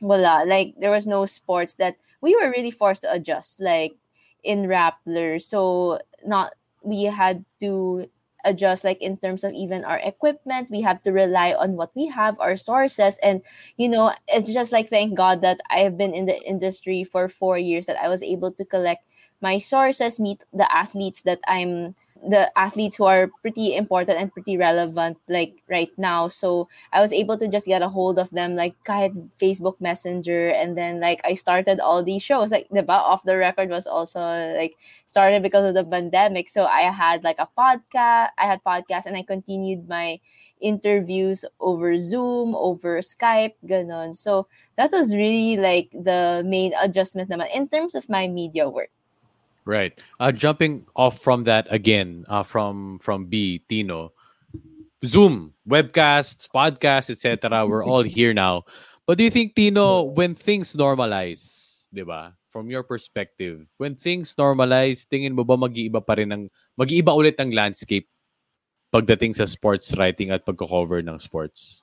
voila, 0.00 0.44
like 0.44 0.74
there 0.80 0.90
was 0.90 1.06
no 1.06 1.26
sports 1.26 1.74
that 1.74 1.96
we 2.22 2.34
were 2.34 2.50
really 2.50 2.70
forced 2.70 3.02
to 3.02 3.12
adjust, 3.12 3.60
like 3.60 3.92
in 4.42 4.62
Rappler. 4.64 5.42
So 5.42 6.00
not 6.24 6.54
we 6.82 7.04
had 7.04 7.44
to 7.60 8.08
adjust 8.44 8.84
like 8.84 9.00
in 9.02 9.16
terms 9.16 9.44
of 9.44 9.52
even 9.52 9.84
our 9.84 9.98
equipment. 9.98 10.70
We 10.70 10.80
have 10.82 11.02
to 11.04 11.12
rely 11.12 11.52
on 11.52 11.76
what 11.76 11.94
we 11.94 12.06
have 12.08 12.38
our 12.40 12.56
sources. 12.56 13.18
And 13.22 13.42
you 13.76 13.88
know 13.88 14.12
it's 14.28 14.50
just 14.50 14.72
like 14.72 14.88
thank 14.88 15.16
god 15.16 15.42
that 15.42 15.60
i 15.70 15.80
have 15.80 15.96
been 15.96 16.12
in 16.14 16.26
the 16.26 16.36
industry 16.42 17.04
for 17.04 17.28
four 17.28 17.58
years 17.58 17.86
that 17.86 18.00
i 18.02 18.08
was 18.08 18.22
able 18.22 18.52
to 18.52 18.64
collect 18.64 19.04
my 19.40 19.58
sources 19.58 20.20
meet 20.20 20.42
the 20.52 20.66
athletes 20.74 21.22
that 21.22 21.40
i'm 21.46 21.94
the 22.28 22.50
athletes 22.58 22.96
who 22.96 23.04
are 23.04 23.30
pretty 23.40 23.74
important 23.74 24.18
and 24.18 24.32
pretty 24.32 24.56
relevant 24.56 25.18
like 25.28 25.62
right 25.68 25.90
now. 25.96 26.28
So 26.28 26.68
i 26.92 27.00
was 27.00 27.12
able 27.12 27.38
to 27.38 27.48
just 27.48 27.66
get 27.66 27.82
a 27.82 27.88
hold 27.88 28.18
of 28.18 28.28
them 28.30 28.56
like 28.56 28.74
kahit 28.84 29.16
facebook 29.40 29.80
messenger. 29.80 30.48
And 30.50 30.76
then 30.76 31.00
like 31.00 31.20
i 31.24 31.34
started 31.34 31.80
all 31.80 32.04
these 32.04 32.22
shows. 32.22 32.50
Like 32.50 32.68
the 32.70 32.84
off 32.88 33.22
the 33.24 33.36
record 33.36 33.70
was 33.70 33.86
also 33.86 34.20
like 34.56 34.76
started 35.06 35.42
because 35.42 35.64
of 35.68 35.74
the 35.74 35.84
pandemic. 35.84 36.48
So 36.48 36.64
i 36.66 36.82
had 36.92 37.24
like 37.24 37.38
a 37.38 37.48
podcast 37.56 38.30
i 38.38 38.44
had 38.46 38.62
podcast 38.64 39.06
and 39.06 39.16
i 39.16 39.22
continued 39.22 39.88
my 39.88 40.20
interviews 40.60 41.44
over 41.58 41.98
zoom 41.98 42.54
over 42.54 43.00
skype 43.00 43.54
ganon 43.64 44.14
so 44.14 44.46
that 44.76 44.92
was 44.92 45.14
really 45.14 45.56
like 45.56 45.88
the 45.92 46.42
main 46.44 46.72
adjustment 46.80 47.30
naman 47.30 47.48
in 47.54 47.66
terms 47.68 47.94
of 47.94 48.08
my 48.08 48.28
media 48.28 48.68
work 48.68 48.90
Right. 49.70 49.94
Uh, 50.18 50.34
jumping 50.34 50.82
off 50.98 51.22
from 51.22 51.46
that 51.46 51.70
again, 51.70 52.26
uh, 52.26 52.42
from 52.42 52.98
from 52.98 53.30
B 53.30 53.62
Tino, 53.70 54.10
Zoom, 55.06 55.54
webcasts, 55.62 56.50
podcasts, 56.50 57.06
etc. 57.06 57.46
We're 57.70 57.86
all 57.86 58.02
here 58.18 58.34
now. 58.34 58.66
But 59.06 59.22
do 59.22 59.22
you 59.22 59.30
think 59.30 59.54
Tino, 59.54 60.10
when 60.10 60.34
things 60.34 60.74
normalize, 60.74 61.86
di 61.94 62.02
ba? 62.02 62.34
From 62.50 62.66
your 62.66 62.82
perspective, 62.82 63.70
when 63.78 63.94
things 63.94 64.34
normalize, 64.34 65.06
tingin 65.06 65.38
mo 65.38 65.46
ba 65.46 65.54
mag-iiba 65.54 66.02
pa 66.02 66.18
rin 66.18 66.34
ng 66.34 66.50
mag-iiba 66.74 67.14
ulit 67.14 67.38
ang 67.38 67.54
landscape 67.54 68.10
pagdating 68.90 69.38
sa 69.38 69.46
sports 69.46 69.94
writing 69.94 70.34
at 70.34 70.42
pagko-cover 70.42 70.98
ng 70.98 71.22
sports? 71.22 71.78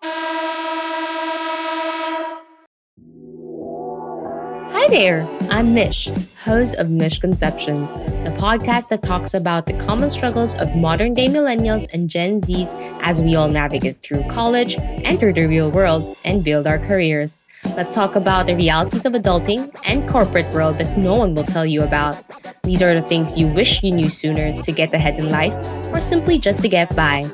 Hi 4.87 4.91
there, 4.91 5.27
I'm 5.49 5.73
Mish, 5.73 6.07
host 6.45 6.77
of 6.77 6.89
Misconceptions, 6.89 7.95
the 8.23 8.33
podcast 8.39 8.87
that 8.87 9.03
talks 9.03 9.33
about 9.33 9.65
the 9.65 9.73
common 9.73 10.09
struggles 10.09 10.57
of 10.57 10.77
modern 10.77 11.13
day 11.13 11.27
millennials 11.27 11.91
and 11.91 12.09
Gen 12.09 12.39
Zs 12.39 12.73
as 13.01 13.21
we 13.21 13.35
all 13.35 13.49
navigate 13.49 14.01
through 14.01 14.23
college, 14.29 14.77
enter 15.03 15.33
the 15.33 15.45
real 15.45 15.69
world, 15.69 16.15
and 16.23 16.41
build 16.41 16.67
our 16.67 16.79
careers. 16.79 17.43
Let's 17.75 17.95
talk 17.95 18.15
about 18.15 18.47
the 18.47 18.55
realities 18.55 19.03
of 19.03 19.11
adulting 19.11 19.75
and 19.83 20.07
corporate 20.07 20.53
world 20.53 20.77
that 20.77 20.97
no 20.97 21.15
one 21.15 21.35
will 21.35 21.43
tell 21.43 21.65
you 21.65 21.81
about. 21.81 22.23
These 22.63 22.81
are 22.81 22.95
the 22.95 23.05
things 23.05 23.37
you 23.37 23.47
wish 23.47 23.83
you 23.83 23.91
knew 23.91 24.09
sooner 24.09 24.61
to 24.61 24.71
get 24.71 24.93
ahead 24.93 25.19
in 25.19 25.29
life 25.29 25.55
or 25.91 25.99
simply 25.99 26.39
just 26.39 26.61
to 26.61 26.69
get 26.69 26.95
by. 26.95 27.29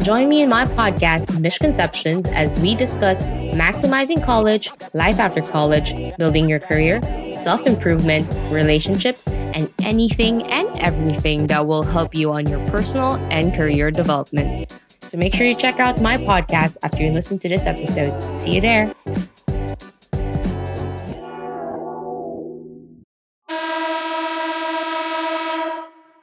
Join 0.00 0.28
me 0.28 0.42
in 0.42 0.48
my 0.48 0.64
podcast, 0.64 1.38
Misconceptions, 1.38 2.26
as 2.26 2.58
we 2.58 2.74
discuss 2.74 3.24
maximizing 3.54 4.24
college, 4.24 4.70
life 4.94 5.20
after 5.20 5.42
college, 5.42 5.94
building 6.16 6.48
your 6.48 6.58
career, 6.58 7.00
self 7.36 7.66
improvement, 7.66 8.26
relationships, 8.50 9.28
and 9.28 9.72
anything 9.82 10.42
and 10.50 10.68
everything 10.80 11.46
that 11.48 11.66
will 11.66 11.82
help 11.82 12.14
you 12.14 12.32
on 12.32 12.48
your 12.48 12.64
personal 12.70 13.14
and 13.30 13.54
career 13.54 13.90
development. 13.90 14.72
So 15.02 15.18
make 15.18 15.34
sure 15.34 15.46
you 15.46 15.54
check 15.54 15.78
out 15.78 16.00
my 16.00 16.16
podcast 16.16 16.78
after 16.82 17.02
you 17.02 17.12
listen 17.12 17.38
to 17.38 17.48
this 17.48 17.66
episode. 17.66 18.36
See 18.36 18.54
you 18.54 18.60
there. 18.60 18.94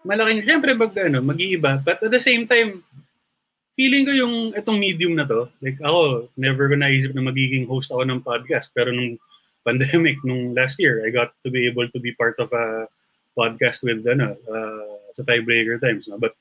malaking, 0.10 0.42
syempre, 0.42 0.74
mag, 0.74 0.90
ano, 0.98 1.22
mag-iiba. 1.22 1.86
But 1.86 2.02
at 2.02 2.10
the 2.10 2.18
same 2.18 2.50
time, 2.50 2.82
feeling 3.80 4.04
ko 4.04 4.12
yung 4.12 4.36
itong 4.60 4.76
medium 4.76 5.16
na 5.16 5.24
to, 5.24 5.48
like 5.64 5.80
ako, 5.80 6.28
never 6.36 6.68
ko 6.68 6.76
naisip 6.76 7.16
na 7.16 7.24
magiging 7.24 7.64
host 7.64 7.96
ako 7.96 8.04
ng 8.04 8.20
podcast. 8.20 8.76
Pero 8.76 8.92
nung 8.92 9.16
pandemic, 9.64 10.20
nung 10.28 10.52
last 10.52 10.76
year, 10.84 11.00
I 11.08 11.16
got 11.16 11.32
to 11.48 11.50
be 11.50 11.64
able 11.64 11.88
to 11.88 12.00
be 12.04 12.12
part 12.12 12.36
of 12.44 12.52
a 12.52 12.92
podcast 13.40 13.88
with, 13.88 14.04
ano, 14.04 14.36
uh, 14.36 15.00
sa 15.16 15.24
tiebreaker 15.24 15.80
times. 15.80 16.12
No? 16.12 16.20
But, 16.20 16.36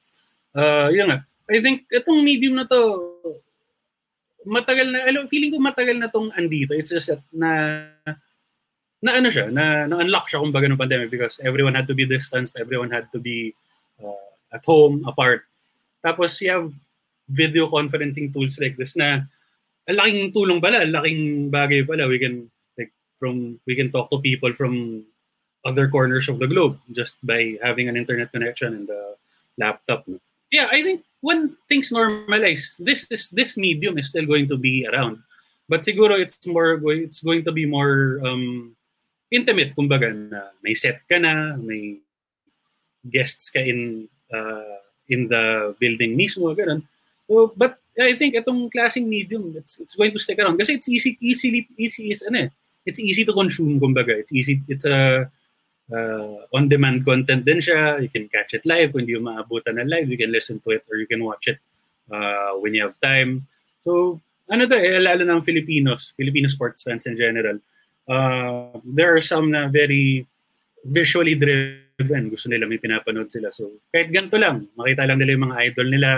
uh, 0.58 0.90
yun 0.90 1.14
nga, 1.14 1.22
I 1.46 1.62
think 1.62 1.86
itong 1.94 2.26
medium 2.26 2.58
na 2.58 2.66
to, 2.66 3.06
matagal 4.42 4.90
na, 4.90 5.06
alam, 5.06 5.30
feeling 5.30 5.54
ko 5.54 5.62
matagal 5.62 5.94
na 5.94 6.10
tong 6.10 6.34
andito. 6.34 6.74
It's 6.74 6.90
just 6.90 7.06
that 7.06 7.22
na, 7.30 7.86
na 8.98 9.14
ano 9.14 9.30
siya, 9.30 9.46
na, 9.46 9.86
na-unlock 9.86 10.26
siya 10.26 10.42
kumbaga 10.42 10.66
ng 10.66 10.74
pandemic 10.74 11.14
because 11.14 11.38
everyone 11.46 11.78
had 11.78 11.86
to 11.86 11.94
be 11.94 12.02
distanced, 12.02 12.58
everyone 12.58 12.90
had 12.90 13.06
to 13.14 13.22
be 13.22 13.54
uh, 14.02 14.26
at 14.50 14.66
home, 14.66 15.06
apart. 15.06 15.46
Tapos 16.02 16.34
you 16.42 16.50
have 16.50 16.74
video 17.28 17.68
conferencing 17.68 18.32
tools 18.32 18.58
like 18.58 18.76
this 18.76 18.96
na 18.96 19.24
ang 19.88 19.96
laking 19.96 20.32
tulong 20.32 20.60
pala, 20.60 20.84
ang 20.84 20.92
laking 20.92 21.52
bagay 21.52 21.84
pala. 21.84 22.08
We 22.08 22.20
can 22.20 22.52
like 22.76 22.92
from 23.20 23.60
we 23.64 23.76
can 23.76 23.92
talk 23.92 24.10
to 24.10 24.20
people 24.20 24.52
from 24.52 25.04
other 25.64 25.88
corners 25.88 26.28
of 26.28 26.38
the 26.38 26.48
globe 26.48 26.80
just 26.92 27.16
by 27.24 27.56
having 27.62 27.88
an 27.88 27.96
internet 27.96 28.32
connection 28.32 28.84
and 28.84 28.88
a 28.88 29.16
laptop. 29.56 30.04
Yeah, 30.52 30.68
I 30.72 30.80
think 30.82 31.04
when 31.20 31.56
things 31.68 31.92
normalize, 31.92 32.76
this 32.80 33.08
is 33.10 33.28
this 33.30 33.56
medium 33.56 33.98
is 33.98 34.08
still 34.08 34.24
going 34.24 34.48
to 34.48 34.56
be 34.56 34.88
around. 34.88 35.20
But 35.68 35.84
siguro 35.84 36.16
it's 36.16 36.40
more 36.48 36.80
it's 36.96 37.20
going 37.20 37.44
to 37.44 37.52
be 37.52 37.68
more 37.68 38.20
um, 38.24 38.76
intimate, 39.28 39.76
kumbaga, 39.76 40.08
na 40.08 40.56
may 40.64 40.72
set 40.72 41.04
ka 41.04 41.20
na, 41.20 41.56
may 41.60 42.00
guests 43.04 43.52
ka 43.52 43.60
in 43.60 44.08
uh, 44.32 44.80
in 45.08 45.28
the 45.28 45.76
building 45.76 46.16
mismo, 46.16 46.56
ganun. 46.56 46.84
So, 47.28 47.52
but 47.54 47.76
I 48.00 48.16
think 48.16 48.34
itong 48.34 48.72
klaseng 48.72 49.06
medium, 49.06 49.52
it's, 49.54 49.76
it's 49.78 49.94
going 49.94 50.12
to 50.12 50.18
stick 50.18 50.38
around 50.38 50.56
kasi 50.56 50.80
it's 50.80 50.88
easy, 50.88 51.18
easily, 51.20 51.68
easy 51.76 52.10
is 52.10 52.24
ano 52.24 52.48
eh, 52.48 52.50
it's 52.86 52.98
easy 52.98 53.24
to 53.28 53.36
consume, 53.36 53.78
kumbaga. 53.78 54.16
It's 54.16 54.32
easy, 54.32 54.64
it's 54.66 54.88
a 54.88 55.28
uh, 55.92 56.36
on-demand 56.52 57.04
content 57.04 57.44
din 57.44 57.60
siya. 57.60 58.00
You 58.00 58.08
can 58.08 58.28
catch 58.28 58.54
it 58.54 58.64
live. 58.64 58.92
Kung 58.92 59.04
hindi 59.04 59.20
mo 59.20 59.32
maabutan 59.32 59.76
na 59.76 59.84
live, 59.84 60.08
you 60.08 60.16
can 60.16 60.32
listen 60.32 60.60
to 60.64 60.70
it 60.72 60.88
or 60.88 60.96
you 60.96 61.06
can 61.06 61.24
watch 61.24 61.48
it 61.48 61.60
uh, 62.08 62.56
when 62.60 62.72
you 62.72 62.82
have 62.82 62.96
time. 63.00 63.44
So, 63.84 64.20
ano 64.48 64.64
to 64.64 64.76
eh, 64.76 65.00
lalo 65.00 65.28
ng 65.28 65.44
Filipinos, 65.44 66.16
Filipino 66.16 66.48
sports 66.48 66.80
fans 66.80 67.04
in 67.04 67.16
general, 67.16 67.60
uh, 68.08 68.72
there 68.84 69.12
are 69.12 69.20
some 69.20 69.52
na 69.52 69.68
very 69.68 70.24
visually 70.84 71.36
driven. 71.36 72.32
Gusto 72.32 72.48
nila 72.48 72.64
may 72.64 72.80
pinapanood 72.80 73.28
sila. 73.28 73.52
So, 73.52 73.84
kahit 73.92 74.08
ganito 74.08 74.40
lang, 74.40 74.72
makita 74.76 75.04
lang 75.04 75.20
nila 75.20 75.36
yung 75.36 75.46
mga 75.52 75.58
idol 75.68 75.88
nila, 75.92 76.08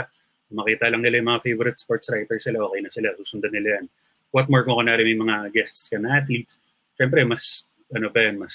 makita 0.50 0.90
lang 0.90 1.02
nila 1.02 1.22
yung 1.22 1.30
mga 1.30 1.42
favorite 1.42 1.78
sports 1.78 2.10
writers 2.10 2.42
sila, 2.44 2.66
okay 2.66 2.80
na 2.82 2.90
sila, 2.90 3.14
susundan 3.16 3.54
nila 3.54 3.80
yan. 3.80 3.86
What 4.30 4.46
more 4.46 4.62
kung 4.62 4.78
kunwari 4.78 5.02
may 5.02 5.18
mga 5.18 5.50
guests 5.54 5.90
ka 5.90 5.98
na 5.98 6.22
athletes, 6.22 6.58
syempre 6.94 7.26
mas, 7.26 7.66
ano 7.90 8.10
pa 8.10 8.26
yan, 8.26 8.36
mas, 8.38 8.54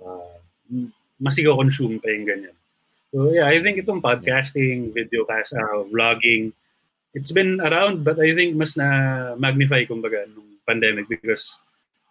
uh, 0.00 0.36
mas 1.20 1.34
i-consume 1.36 2.00
pa 2.00 2.08
yung 2.12 2.26
ganyan. 2.28 2.56
So 3.12 3.32
yeah, 3.32 3.48
I 3.48 3.60
think 3.64 3.80
itong 3.80 4.04
podcasting, 4.04 4.92
videocast, 4.92 5.56
uh, 5.56 5.84
vlogging, 5.88 6.52
it's 7.16 7.32
been 7.32 7.60
around 7.60 8.04
but 8.04 8.20
I 8.20 8.36
think 8.36 8.54
mas 8.56 8.76
na 8.76 9.32
magnify 9.40 9.88
kumbaga 9.88 10.28
nung 10.28 10.60
pandemic 10.68 11.08
because 11.08 11.56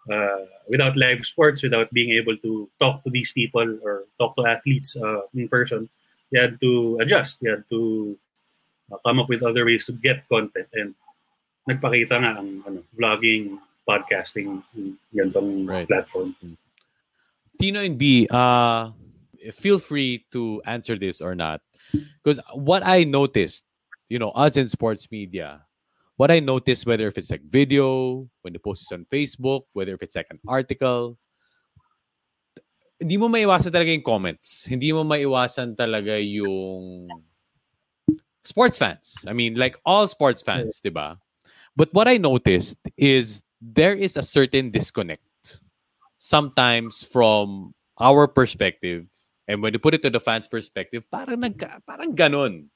uh, 0.10 0.50
without 0.68 0.98
live 0.98 1.26
sports, 1.26 1.62
without 1.62 1.92
being 1.94 2.12
able 2.18 2.38
to 2.38 2.70
talk 2.80 3.04
to 3.04 3.10
these 3.10 3.32
people 3.32 3.78
or 3.84 4.06
talk 4.20 4.36
to 4.36 4.46
athletes 4.46 4.98
uh, 4.98 5.22
in 5.36 5.48
person, 5.48 5.90
you 6.32 6.42
had 6.42 6.60
to 6.60 6.98
adjust. 7.00 7.42
You 7.42 7.52
had 7.52 7.64
to 7.70 8.18
uh, 8.92 8.98
come 9.06 9.20
up 9.20 9.30
with 9.30 9.44
other 9.44 9.66
ways 9.66 9.86
to 9.88 9.94
get 9.94 10.28
content. 10.28 10.68
And 10.74 10.96
nagpakita 11.68 12.16
nga 12.20 12.32
ang 12.40 12.64
ano, 12.64 12.84
vlogging, 12.96 13.60
podcasting, 13.88 14.64
gantong 15.16 15.68
Right. 15.68 15.88
platform. 15.88 16.36
Tino 17.58 17.80
and 17.82 17.98
B, 17.98 18.28
uh, 18.30 18.92
feel 19.52 19.80
free 19.80 20.26
to 20.32 20.62
answer 20.66 20.98
this 21.00 21.22
or 21.22 21.34
not. 21.34 21.62
Because 22.22 22.40
what 22.54 22.86
I 22.86 23.04
noticed, 23.04 23.66
you 24.10 24.20
know, 24.20 24.32
us 24.36 24.58
in 24.58 24.68
sports 24.68 25.10
media, 25.10 25.64
what 26.18 26.30
I 26.30 26.40
noticed, 26.40 26.86
whether 26.86 27.08
if 27.08 27.18
it's 27.18 27.32
like 27.32 27.44
video, 27.48 28.28
when 28.42 28.54
you 28.54 28.60
post 28.60 28.92
it 28.92 28.96
on 28.96 29.06
Facebook, 29.10 29.64
whether 29.74 29.94
if 29.96 30.04
it's 30.04 30.16
like 30.16 30.28
an 30.30 30.40
article, 30.48 31.18
hindi 33.00 33.18
mo 33.18 33.30
maiwasan 33.30 33.72
talaga 33.72 33.94
yung 33.94 34.06
comments. 34.06 34.66
Hindi 34.66 34.90
mo 34.92 35.06
maiwasan 35.06 35.78
talaga 35.78 36.18
yung 36.18 37.08
sports 38.48 38.80
fans. 38.80 39.20
I 39.28 39.34
mean, 39.36 39.60
like 39.60 39.76
all 39.84 40.08
sports 40.08 40.42
fans, 40.42 40.80
di 40.80 40.90
ba? 40.90 41.20
But 41.76 41.94
what 41.94 42.08
I 42.08 42.16
noticed 42.16 42.80
is 42.96 43.44
there 43.60 43.94
is 43.94 44.16
a 44.16 44.24
certain 44.24 44.72
disconnect 44.72 45.22
sometimes 46.18 47.06
from 47.06 47.76
our 48.00 48.28
perspective. 48.28 49.06
And 49.48 49.62
when 49.62 49.74
you 49.74 49.80
put 49.80 49.94
it 49.94 50.02
to 50.04 50.10
the 50.10 50.20
fans 50.20 50.48
perspective 50.48 51.04
parang 51.12 51.44
nag 51.44 51.60
parang 51.86 52.16
ganun. 52.16 52.68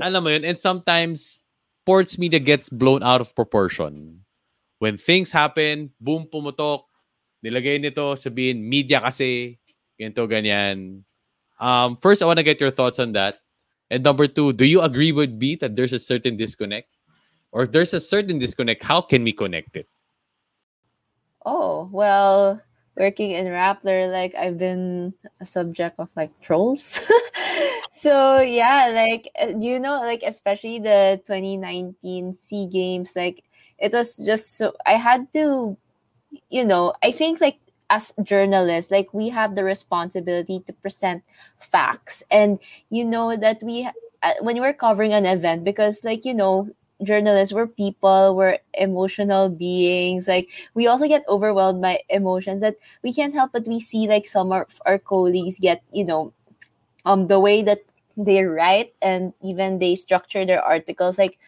Alam 0.00 0.22
mo 0.24 0.30
yun? 0.30 0.46
And 0.46 0.58
sometimes 0.58 1.38
sports 1.84 2.16
media 2.16 2.40
gets 2.40 2.70
blown 2.70 3.02
out 3.02 3.20
of 3.20 3.34
proportion. 3.34 4.24
When 4.80 4.96
things 4.96 5.30
happen 5.30 5.92
boom 6.00 6.24
pumutok 6.26 6.88
nilagay 7.44 7.84
nito 7.84 8.16
sabihin 8.16 8.64
media 8.64 9.04
kasi 9.04 9.60
ganito 10.00 10.24
ganyan. 10.24 11.04
Um 11.60 12.00
first 12.00 12.24
I 12.24 12.26
want 12.26 12.40
to 12.40 12.46
get 12.46 12.58
your 12.64 12.72
thoughts 12.72 12.96
on 12.96 13.12
that 13.12 13.38
and 13.90 14.02
number 14.02 14.26
two 14.26 14.52
do 14.52 14.64
you 14.64 14.80
agree 14.82 15.12
with 15.12 15.32
me 15.32 15.54
that 15.54 15.76
there's 15.76 15.92
a 15.92 15.98
certain 15.98 16.36
disconnect 16.36 16.88
or 17.52 17.62
if 17.62 17.72
there's 17.72 17.94
a 17.94 18.00
certain 18.00 18.38
disconnect 18.38 18.82
how 18.82 19.00
can 19.00 19.24
we 19.24 19.32
connect 19.32 19.76
it 19.76 19.86
Oh, 21.44 21.88
well, 21.90 22.60
working 22.96 23.30
in 23.30 23.46
Rappler, 23.46 24.12
like 24.12 24.34
I've 24.34 24.58
been 24.58 25.14
a 25.40 25.46
subject 25.46 25.98
of 25.98 26.08
like 26.16 26.30
trolls. 26.42 27.00
so 27.92 28.40
yeah, 28.40 28.92
like 28.92 29.30
uh, 29.40 29.58
you 29.58 29.80
know, 29.80 30.00
like 30.00 30.22
especially 30.22 30.80
the 30.80 31.20
2019 31.24 32.34
Sea 32.34 32.68
Games, 32.68 33.14
like 33.16 33.44
it 33.78 33.92
was 33.92 34.16
just 34.18 34.58
so 34.58 34.74
I 34.84 34.96
had 34.96 35.32
to, 35.32 35.76
you 36.50 36.64
know, 36.64 36.92
I 37.02 37.12
think 37.12 37.40
like 37.40 37.58
as 37.90 38.14
journalists, 38.22 38.90
like 38.90 39.12
we 39.12 39.30
have 39.30 39.56
the 39.56 39.64
responsibility 39.64 40.60
to 40.66 40.72
present 40.72 41.24
facts, 41.58 42.22
and 42.30 42.60
you 42.90 43.04
know 43.04 43.36
that 43.36 43.62
we 43.62 43.88
uh, 44.22 44.34
when 44.42 44.60
we're 44.60 44.72
covering 44.74 45.12
an 45.12 45.26
event 45.26 45.64
because 45.64 46.04
like 46.04 46.24
you 46.24 46.34
know 46.34 46.70
journalists 47.02 47.54
we're 47.54 47.66
people 47.66 48.36
we're 48.36 48.58
emotional 48.74 49.48
beings 49.48 50.28
like 50.28 50.50
we 50.74 50.86
also 50.86 51.08
get 51.08 51.24
overwhelmed 51.30 51.80
by 51.80 51.98
emotions 52.10 52.60
that 52.60 52.76
we 53.02 53.10
can't 53.12 53.32
help 53.32 53.52
but 53.52 53.66
we 53.66 53.80
see 53.80 54.06
like 54.06 54.26
some 54.26 54.52
of 54.52 54.80
our 54.84 54.98
colleagues 54.98 55.58
get 55.58 55.82
you 55.92 56.04
know 56.04 56.32
um 57.06 57.26
the 57.28 57.40
way 57.40 57.62
that 57.62 57.80
they 58.16 58.44
write 58.44 58.92
and 59.02 59.32
even 59.42 59.78
they 59.78 59.94
structure 59.94 60.46
their 60.46 60.62
articles 60.62 61.18
like 61.18 61.38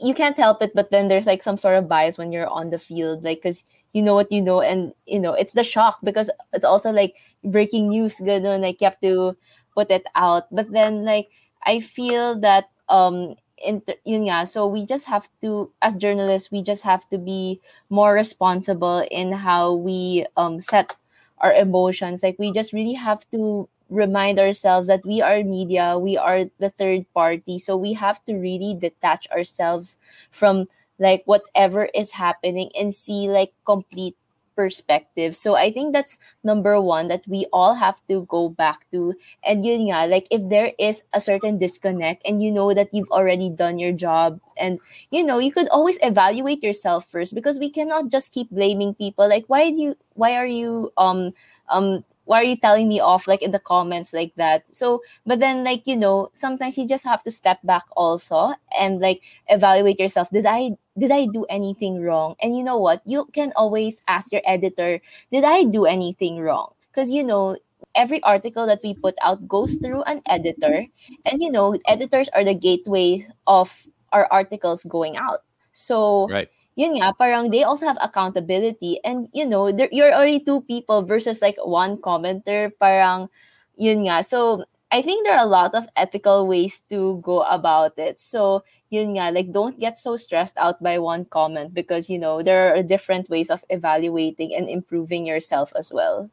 you 0.00 0.14
can't 0.14 0.36
help 0.38 0.62
it 0.62 0.72
but 0.74 0.90
then 0.90 1.08
there's 1.08 1.26
like 1.26 1.42
some 1.42 1.58
sort 1.58 1.76
of 1.76 1.88
bias 1.88 2.16
when 2.16 2.32
you're 2.32 2.46
on 2.48 2.70
the 2.70 2.78
field 2.78 3.22
like 3.22 3.38
because 3.38 3.64
you 3.92 4.02
know 4.02 4.14
what 4.14 4.30
you 4.32 4.42
know 4.42 4.60
and 4.60 4.92
you 5.06 5.18
know 5.18 5.32
it's 5.32 5.52
the 5.54 5.64
shock 5.64 5.98
because 6.02 6.30
it's 6.52 6.64
also 6.64 6.90
like 6.90 7.14
breaking 7.44 7.88
news 7.88 8.20
good 8.20 8.42
like 8.60 8.80
you 8.80 8.84
have 8.86 9.00
to 9.00 9.36
put 9.74 9.90
it 9.90 10.04
out. 10.14 10.44
But 10.54 10.70
then 10.72 11.04
like 11.04 11.28
i 11.66 11.80
feel 11.80 12.38
that 12.40 12.70
um 12.88 13.34
inter- 13.58 13.98
yun 14.04 14.24
nga, 14.30 14.46
so 14.46 14.66
we 14.66 14.86
just 14.86 15.06
have 15.06 15.28
to 15.42 15.70
as 15.82 15.94
journalists 15.96 16.50
we 16.52 16.62
just 16.62 16.82
have 16.84 17.08
to 17.10 17.18
be 17.18 17.60
more 17.90 18.14
responsible 18.14 19.04
in 19.10 19.32
how 19.32 19.74
we 19.74 20.26
um 20.36 20.60
set 20.60 20.94
our 21.38 21.52
emotions. 21.52 22.22
Like 22.22 22.38
we 22.38 22.52
just 22.52 22.72
really 22.72 22.94
have 22.94 23.28
to 23.30 23.68
remind 23.90 24.38
ourselves 24.38 24.86
that 24.88 25.04
we 25.06 25.22
are 25.22 25.42
media 25.42 25.98
we 25.98 26.16
are 26.16 26.44
the 26.58 26.70
third 26.70 27.06
party. 27.14 27.58
So 27.58 27.76
we 27.76 27.94
have 27.94 28.24
to 28.26 28.34
really 28.34 28.76
detach 28.78 29.28
ourselves 29.30 29.96
from 30.30 30.68
like 30.98 31.22
whatever 31.26 31.86
is 31.94 32.12
happening 32.12 32.70
and 32.78 32.94
see 32.94 33.28
like 33.28 33.52
complete 33.64 34.16
perspective. 34.56 35.36
So 35.36 35.54
I 35.54 35.70
think 35.70 35.92
that's 35.92 36.18
number 36.42 36.80
one 36.80 37.06
that 37.08 37.22
we 37.28 37.46
all 37.52 37.74
have 37.74 38.02
to 38.08 38.26
go 38.26 38.48
back 38.48 38.90
to. 38.90 39.14
And 39.44 39.64
yun 39.64 39.86
nga, 39.86 40.10
like 40.10 40.26
if 40.32 40.42
there 40.50 40.72
is 40.78 41.04
a 41.14 41.20
certain 41.20 41.58
disconnect 41.58 42.26
and 42.26 42.42
you 42.42 42.50
know 42.50 42.74
that 42.74 42.92
you've 42.92 43.10
already 43.14 43.50
done 43.50 43.78
your 43.78 43.92
job 43.92 44.40
and 44.58 44.80
you 45.10 45.22
know, 45.22 45.38
you 45.38 45.52
could 45.52 45.68
always 45.68 45.98
evaluate 46.02 46.62
yourself 46.62 47.06
first 47.06 47.34
because 47.34 47.58
we 47.58 47.70
cannot 47.70 48.10
just 48.10 48.32
keep 48.32 48.50
blaming 48.50 48.94
people. 48.94 49.28
Like 49.28 49.44
why 49.46 49.70
do 49.70 49.80
you 49.80 49.96
why 50.14 50.34
are 50.34 50.46
you 50.50 50.90
um 50.96 51.30
um 51.70 52.02
why 52.28 52.44
are 52.44 52.44
you 52.44 52.60
telling 52.60 52.88
me 52.88 53.00
off 53.00 53.26
like 53.26 53.40
in 53.40 53.50
the 53.52 53.58
comments 53.58 54.12
like 54.12 54.36
that? 54.36 54.68
So 54.74 55.00
but 55.24 55.40
then 55.40 55.64
like 55.64 55.86
you 55.88 55.96
know 55.96 56.28
sometimes 56.34 56.76
you 56.76 56.86
just 56.86 57.04
have 57.08 57.22
to 57.24 57.30
step 57.32 57.58
back 57.64 57.84
also 57.96 58.52
and 58.78 59.00
like 59.00 59.22
evaluate 59.48 59.98
yourself. 59.98 60.28
Did 60.30 60.44
i 60.44 60.76
did 60.98 61.10
i 61.10 61.24
do 61.26 61.44
anything 61.48 62.02
wrong? 62.04 62.36
And 62.42 62.56
you 62.56 62.62
know 62.62 62.76
what? 62.78 63.00
You 63.08 63.26
can 63.32 63.52
always 63.56 64.02
ask 64.06 64.30
your 64.32 64.42
editor 64.44 65.00
did 65.32 65.44
i 65.44 65.64
do 65.64 65.86
anything 65.86 66.38
wrong? 66.40 66.72
Because 66.92 67.10
you 67.10 67.24
know 67.24 67.56
every 67.94 68.22
article 68.22 68.66
that 68.66 68.80
we 68.84 68.94
put 68.94 69.14
out 69.24 69.48
goes 69.48 69.76
through 69.76 70.02
an 70.04 70.20
editor. 70.28 70.86
And 71.24 71.40
you 71.42 71.50
know 71.50 71.76
editors 71.88 72.28
are 72.34 72.44
the 72.44 72.54
gateway 72.54 73.26
of 73.46 73.86
our 74.12 74.28
articles 74.30 74.84
going 74.84 75.16
out. 75.16 75.40
So 75.72 76.28
Right. 76.28 76.48
Yun 76.78 76.94
nga, 76.94 77.10
parang 77.10 77.50
they 77.50 77.66
also 77.66 77.90
have 77.90 77.98
accountability. 77.98 79.02
And, 79.02 79.26
you 79.34 79.42
know, 79.44 79.74
there, 79.74 79.90
you're 79.90 80.14
already 80.14 80.38
two 80.38 80.62
people 80.62 81.02
versus 81.02 81.42
like 81.42 81.58
one 81.58 81.98
commenter. 81.98 82.70
Parang, 82.78 83.28
yun 83.74 84.06
nga. 84.06 84.22
So, 84.22 84.62
I 84.88 85.02
think 85.02 85.26
there 85.26 85.34
are 85.36 85.44
a 85.44 85.50
lot 85.50 85.74
of 85.74 85.90
ethical 85.98 86.46
ways 86.46 86.80
to 86.88 87.20
go 87.20 87.42
about 87.42 87.98
it. 87.98 88.22
So, 88.22 88.62
yun 88.88 89.18
nga, 89.18 89.34
like 89.34 89.50
don't 89.50 89.76
get 89.82 89.98
so 89.98 90.16
stressed 90.16 90.56
out 90.56 90.80
by 90.80 91.02
one 91.02 91.26
comment 91.26 91.74
because, 91.74 92.08
you 92.08 92.16
know, 92.16 92.46
there 92.46 92.72
are 92.72 92.82
different 92.82 93.28
ways 93.28 93.50
of 93.50 93.64
evaluating 93.68 94.54
and 94.54 94.70
improving 94.70 95.26
yourself 95.26 95.74
as 95.76 95.92
well. 95.92 96.30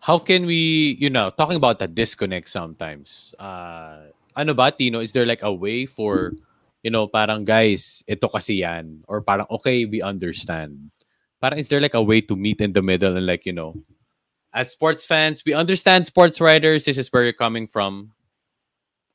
How 0.00 0.18
can 0.18 0.46
we, 0.46 0.96
you 1.00 1.10
know, 1.10 1.30
talking 1.30 1.56
about 1.56 1.80
that 1.80 1.96
disconnect 1.96 2.48
sometimes, 2.48 3.34
uh, 3.40 4.12
ano 4.36 4.54
ba, 4.54 4.70
Tino, 4.70 5.00
is 5.00 5.10
there 5.10 5.26
like 5.26 5.42
a 5.42 5.52
way 5.52 5.86
for, 5.86 6.36
you 6.86 6.94
know, 6.94 7.10
parang 7.10 7.42
guys, 7.42 8.06
ito 8.06 8.30
kasi 8.30 8.62
yan, 8.62 9.02
or 9.10 9.18
parang 9.18 9.50
okay, 9.50 9.82
we 9.90 9.98
understand. 9.98 10.94
Parang 11.42 11.58
is 11.58 11.66
there 11.66 11.82
like 11.82 11.98
a 11.98 12.02
way 12.02 12.22
to 12.22 12.38
meet 12.38 12.62
in 12.62 12.70
the 12.70 12.82
middle 12.86 13.18
and 13.18 13.26
like, 13.26 13.42
you 13.42 13.52
know, 13.52 13.74
as 14.54 14.70
sports 14.70 15.02
fans, 15.02 15.42
we 15.42 15.50
understand 15.50 16.06
sports 16.06 16.38
writers, 16.38 16.86
this 16.86 16.94
is 16.94 17.10
where 17.10 17.26
you're 17.26 17.34
coming 17.34 17.66
from. 17.66 18.14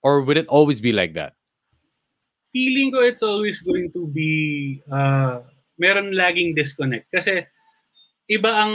Or 0.04 0.20
would 0.20 0.36
it 0.36 0.52
always 0.52 0.84
be 0.84 0.92
like 0.92 1.16
that? 1.16 1.40
feeling 2.52 2.92
ko 2.92 3.00
it's 3.02 3.24
always 3.24 3.64
going 3.64 3.90
to 3.92 4.06
be 4.12 4.84
uh, 4.92 5.40
meron 5.80 6.12
laging 6.12 6.54
disconnect 6.54 7.08
kasi 7.10 7.48
iba 8.28 8.52
ang 8.52 8.74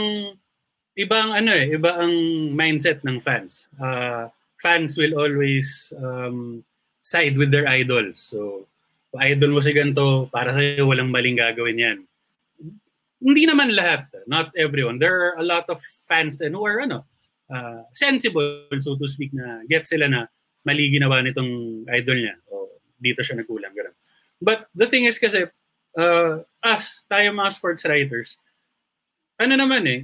iba 0.97 1.15
ang 1.15 1.31
ano 1.37 1.51
eh 1.53 1.77
iba 1.77 2.01
ang 2.01 2.13
mindset 2.57 3.05
ng 3.05 3.21
fans 3.21 3.69
uh, 3.77 4.27
fans 4.57 4.97
will 4.97 5.13
always 5.13 5.93
um, 6.01 6.65
side 7.05 7.37
with 7.37 7.53
their 7.53 7.69
idols 7.69 8.33
so 8.33 8.65
idol 9.15 9.55
mo 9.55 9.61
si 9.63 9.71
ganito 9.71 10.27
para 10.27 10.51
sa 10.51 10.61
walang 10.83 11.11
maling 11.11 11.39
gagawin 11.39 11.79
yan 11.79 11.97
hindi 13.17 13.43
naman 13.47 13.71
lahat 13.73 14.05
not 14.27 14.51
everyone 14.59 14.99
there 14.99 15.15
are 15.15 15.35
a 15.39 15.45
lot 15.45 15.65
of 15.71 15.79
fans 16.05 16.37
then 16.37 16.53
who 16.53 16.67
are 16.67 16.83
ano 16.83 17.07
uh, 17.49 17.81
sensible 17.95 18.67
so 18.83 18.99
to 18.99 19.07
speak 19.07 19.31
na 19.31 19.63
get 19.65 19.87
sila 19.87 20.05
na 20.11 20.27
mali 20.67 20.91
ginawa 20.91 21.23
nitong 21.23 21.87
idol 21.87 22.19
niya 22.19 22.35
o 22.51 22.67
dito 22.97 23.21
siya 23.21 23.39
nagkulang. 23.39 23.71
Ganun. 23.71 23.95
But 24.41 24.67
the 24.73 24.89
thing 24.89 25.05
is 25.05 25.21
kasi, 25.21 25.47
uh, 25.95 26.33
us, 26.61 27.05
tayo 27.07 27.31
mga 27.31 27.55
sports 27.55 27.85
writers, 27.85 28.35
ano 29.37 29.53
naman 29.53 29.85
eh, 29.87 30.01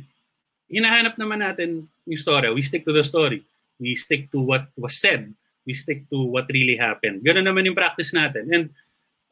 hinahanap 0.70 1.18
naman 1.18 1.42
natin 1.42 1.90
yung 2.06 2.22
story. 2.22 2.50
We 2.54 2.64
stick 2.64 2.86
to 2.86 2.94
the 2.94 3.04
story. 3.04 3.44
We 3.82 3.98
stick 3.98 4.30
to 4.32 4.40
what 4.40 4.70
was 4.78 4.96
said. 4.96 5.34
We 5.66 5.74
stick 5.74 6.08
to 6.14 6.24
what 6.24 6.48
really 6.54 6.78
happened. 6.78 7.26
Ganun 7.26 7.46
naman 7.46 7.66
yung 7.66 7.78
practice 7.78 8.14
natin. 8.14 8.48
And 8.54 8.66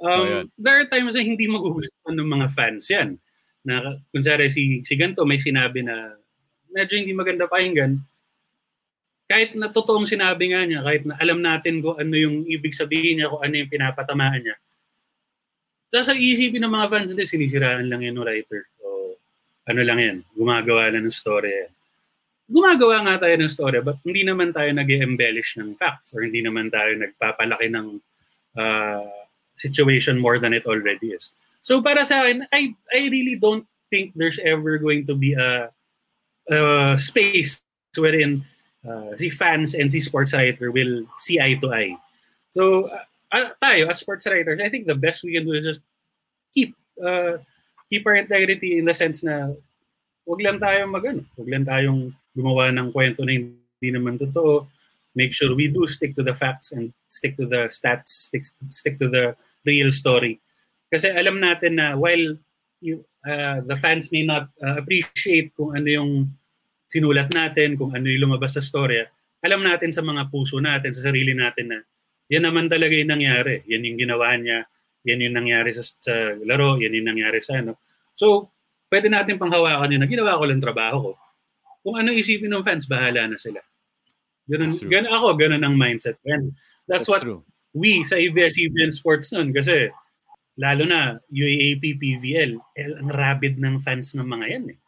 um, 0.02 0.10
Oh, 0.10 0.26
yan. 0.26 0.46
there 0.58 0.78
are 0.82 0.90
times 0.90 1.14
na 1.14 1.22
hindi 1.22 1.46
magugustuhan 1.46 2.18
ng 2.18 2.30
mga 2.30 2.48
fans 2.52 2.90
yan. 2.90 3.22
Na, 3.62 4.02
kung 4.10 4.26
sari, 4.26 4.50
si, 4.50 4.82
si 4.82 4.94
Ganto 4.98 5.22
may 5.24 5.38
sinabi 5.38 5.86
na 5.86 6.18
medyo 6.74 6.98
hindi 6.98 7.14
maganda 7.14 7.46
pakinggan, 7.46 8.02
kahit 9.30 9.56
na 9.56 9.72
totoong 9.72 10.04
sinabi 10.04 10.52
nga 10.52 10.66
niya, 10.68 10.84
kahit 10.84 11.04
na 11.08 11.16
alam 11.22 11.40
natin 11.40 11.80
kung 11.80 11.96
ano 11.96 12.16
yung 12.18 12.44
ibig 12.50 12.76
sabihin 12.76 13.22
niya, 13.22 13.32
kung 13.32 13.40
ano 13.40 13.54
yung 13.56 13.72
pinapatamaan 13.72 14.44
niya, 14.44 14.58
tapos 15.92 16.08
ang 16.08 16.20
iisipin 16.24 16.64
ng 16.64 16.72
mga 16.72 16.88
fans, 16.88 17.08
hindi, 17.12 17.24
sinisiraan 17.28 17.92
lang 17.92 18.00
yan 18.00 18.16
ng 18.16 18.24
writer. 18.24 18.64
O 18.80 19.16
ano 19.68 19.82
lang 19.84 20.00
yan, 20.00 20.18
gumagawa 20.32 20.88
lang 20.88 21.04
ng 21.04 21.12
story. 21.12 21.68
Gumagawa 22.48 23.04
nga 23.04 23.28
tayo 23.28 23.36
ng 23.36 23.52
story, 23.52 23.80
but 23.84 24.00
hindi 24.08 24.24
naman 24.24 24.56
tayo 24.56 24.72
nag 24.72 24.88
embellish 24.88 25.60
ng 25.60 25.76
facts 25.76 26.16
or 26.16 26.24
hindi 26.24 26.40
naman 26.40 26.72
tayo 26.72 26.96
nagpapalaki 26.96 27.68
ng 27.72 27.88
uh, 28.56 29.21
situation 29.62 30.18
more 30.18 30.42
than 30.42 30.54
it 30.58 30.66
already 30.66 31.14
is. 31.14 31.38
So 31.62 31.82
para 31.86 32.02
sa 32.02 32.26
akin, 32.26 32.50
I, 32.50 32.74
I 32.90 33.14
really 33.14 33.38
don't 33.38 33.70
think 33.94 34.18
there's 34.18 34.42
ever 34.42 34.82
going 34.82 35.06
to 35.06 35.14
be 35.14 35.38
a, 35.38 35.70
a 36.50 36.98
space 36.98 37.62
wherein 37.94 38.44
uh, 38.82 39.14
si 39.18 39.30
fans 39.30 39.78
and 39.78 39.92
si 39.92 40.02
sports 40.02 40.34
writer 40.34 40.72
will 40.72 41.06
see 41.22 41.38
eye 41.38 41.60
to 41.62 41.70
eye. 41.70 41.94
So, 42.52 42.90
uh, 42.90 43.06
uh, 43.32 43.50
tayo 43.62 43.90
as 43.90 44.00
sports 44.00 44.28
writers, 44.28 44.60
I 44.60 44.70
think 44.70 44.86
the 44.88 44.98
best 44.98 45.24
we 45.24 45.34
can 45.34 45.46
do 45.46 45.54
is 45.54 45.66
just 45.66 45.82
keep 46.54 46.76
uh, 47.00 47.40
keep 47.88 48.04
our 48.06 48.16
integrity 48.16 48.78
in 48.78 48.86
the 48.86 48.94
sense 48.94 49.24
na 49.24 49.52
wag 50.28 50.42
lang 50.44 50.60
tayong 50.60 50.92
mag 50.92 51.06
ano, 51.08 51.22
wag 51.40 51.50
lang 51.50 51.66
tayong 51.66 52.00
gumawa 52.36 52.72
ng 52.72 52.92
kwento 52.92 53.24
na 53.24 53.36
hindi 53.36 53.90
naman 53.92 54.20
totoo. 54.20 54.68
Make 55.16 55.36
sure 55.36 55.52
we 55.56 55.68
do 55.68 55.88
stick 55.88 56.16
to 56.16 56.24
the 56.24 56.34
facts 56.34 56.72
and 56.72 56.96
stick 57.12 57.36
to 57.36 57.46
the 57.46 57.68
stats, 57.68 58.32
stick, 58.32 58.48
stick 58.72 58.96
to 59.00 59.12
the 59.12 59.36
real 59.68 59.92
story. 59.92 60.40
Kasi 60.88 61.12
alam 61.12 61.40
natin 61.40 61.80
na 61.80 61.96
while 61.96 62.36
you, 62.80 63.04
uh, 63.24 63.64
the 63.64 63.76
fans 63.76 64.12
may 64.12 64.24
not 64.24 64.52
uh, 64.60 64.80
appreciate 64.80 65.52
kung 65.56 65.76
ano 65.76 65.88
yung 65.88 66.12
sinulat 66.92 67.32
natin, 67.32 67.80
kung 67.80 67.96
ano 67.96 68.08
yung 68.08 68.28
lumabas 68.28 68.56
sa 68.56 68.64
storya, 68.64 69.08
alam 69.42 69.64
natin 69.64 69.92
sa 69.96 70.04
mga 70.04 70.28
puso 70.28 70.60
natin, 70.60 70.92
sa 70.92 71.08
sarili 71.08 71.32
natin 71.32 71.66
na 71.72 71.80
yan 72.32 72.48
naman 72.48 72.72
talaga 72.72 72.96
yung 72.96 73.12
nangyari. 73.12 73.64
Yan 73.68 73.84
yung 73.88 73.98
ginawa 74.00 74.36
niya, 74.40 74.64
yan 75.04 75.24
yung 75.28 75.36
nangyari 75.36 75.76
sa, 75.76 75.84
sa 75.84 76.14
laro, 76.48 76.80
yan 76.80 76.96
yung 76.96 77.08
nangyari 77.12 77.44
sa 77.44 77.60
ano. 77.60 77.80
So, 78.16 78.52
pwede 78.92 79.08
natin 79.08 79.40
panghawakan 79.40 79.96
yun 79.96 80.02
na 80.04 80.08
ginawa 80.08 80.40
ko 80.40 80.44
lang 80.48 80.60
trabaho 80.60 80.98
ko. 81.04 81.12
Kung 81.82 81.96
ano 81.98 82.14
isipin 82.14 82.52
ng 82.52 82.64
fans, 82.64 82.86
bahala 82.86 83.26
na 83.26 83.40
sila. 83.40 83.64
Ganun, 84.52 84.76
That's 84.76 84.84
ganun 84.84 85.16
ako, 85.16 85.28
ganun 85.40 85.64
ang 85.64 85.76
mindset. 85.80 86.20
And 86.28 86.52
that's, 86.84 87.08
what 87.08 87.24
true. 87.24 87.48
we 87.72 88.04
sa 88.04 88.20
ABS-CBN 88.20 88.92
Sports 88.92 89.32
nun 89.32 89.56
kasi 89.56 89.88
lalo 90.60 90.84
na 90.84 91.16
UAAP, 91.32 91.96
PVL, 91.96 92.60
eh, 92.76 92.88
ang 93.00 93.10
rabid 93.10 93.56
ng 93.56 93.80
fans 93.80 94.12
ng 94.14 94.28
mga 94.28 94.46
yan 94.52 94.66
eh. 94.76 94.80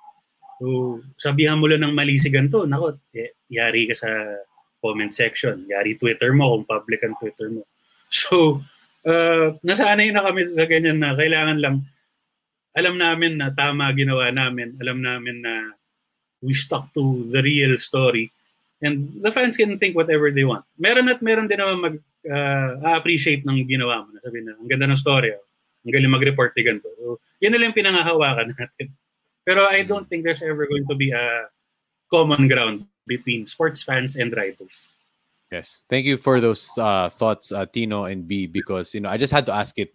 So, 0.60 1.00
sabihan 1.16 1.58
mo 1.58 1.72
lang 1.72 1.88
ng 1.88 1.96
mali 1.96 2.20
si 2.20 2.28
ganito, 2.28 2.68
nako, 2.68 3.00
eh, 3.16 3.40
yari 3.48 3.88
ka 3.88 3.96
sa 3.96 4.12
comment 4.84 5.10
section, 5.10 5.64
yari 5.66 5.96
Twitter 5.96 6.36
mo 6.36 6.52
kung 6.54 6.68
public 6.68 7.08
ang 7.08 7.16
Twitter 7.16 7.48
mo. 7.48 7.64
So, 8.14 8.62
uh, 9.10 9.58
nasanay 9.66 10.14
na 10.14 10.22
kami 10.22 10.54
sa 10.54 10.70
ganyan 10.70 11.02
na 11.02 11.18
kailangan 11.18 11.58
lang, 11.58 11.82
alam 12.78 13.02
namin 13.02 13.42
na 13.42 13.50
tama 13.50 13.90
ginawa 13.98 14.30
namin, 14.30 14.78
alam 14.78 15.02
namin 15.02 15.42
na 15.42 15.74
we 16.46 16.54
stuck 16.54 16.94
to 16.94 17.26
the 17.34 17.42
real 17.42 17.74
story 17.82 18.30
and 18.82 19.22
the 19.22 19.32
fans 19.32 19.58
can 19.58 19.78
think 19.78 19.96
whatever 19.96 20.32
they 20.32 20.44
want. 20.44 20.66
Meron 20.80 21.10
at 21.10 21.22
meron 21.22 21.48
din 21.48 21.60
naman 21.60 21.80
mag 21.82 21.96
uh, 22.28 22.98
appreciate 22.98 23.44
ng 23.46 23.68
ginawa 23.68 24.08
mo. 24.08 24.16
Sabihin 24.24 24.48
na, 24.48 24.56
ang 24.56 24.70
ganda 24.70 24.88
ng 24.88 25.00
story. 25.00 25.36
oh. 25.36 25.44
Ang 25.84 25.92
galing 25.92 26.16
mag-report 26.16 26.56
ni 26.56 26.64
ganito. 26.64 26.88
So, 26.96 27.20
yan 27.44 27.52
na 27.52 27.60
lang 27.60 27.76
pinangahawakan 27.76 28.54
natin. 28.56 28.96
Pero 29.44 29.68
I 29.68 29.84
don't 29.84 30.08
think 30.08 30.24
there's 30.24 30.44
ever 30.44 30.64
going 30.64 30.88
to 30.88 30.96
be 30.96 31.12
a 31.12 31.52
common 32.08 32.48
ground 32.48 32.88
between 33.04 33.44
sports 33.48 33.84
fans 33.84 34.16
and 34.16 34.32
writers. 34.32 34.96
Yes. 35.52 35.84
Thank 35.92 36.08
you 36.08 36.16
for 36.16 36.40
those 36.40 36.72
uh, 36.80 37.10
thoughts, 37.12 37.52
uh, 37.52 37.68
Tino 37.68 38.06
and 38.06 38.26
B, 38.26 38.48
because 38.48 38.96
you 38.96 39.04
know 39.04 39.12
I 39.12 39.20
just 39.20 39.36
had 39.36 39.46
to 39.48 39.54
ask 39.54 39.78
it. 39.78 39.92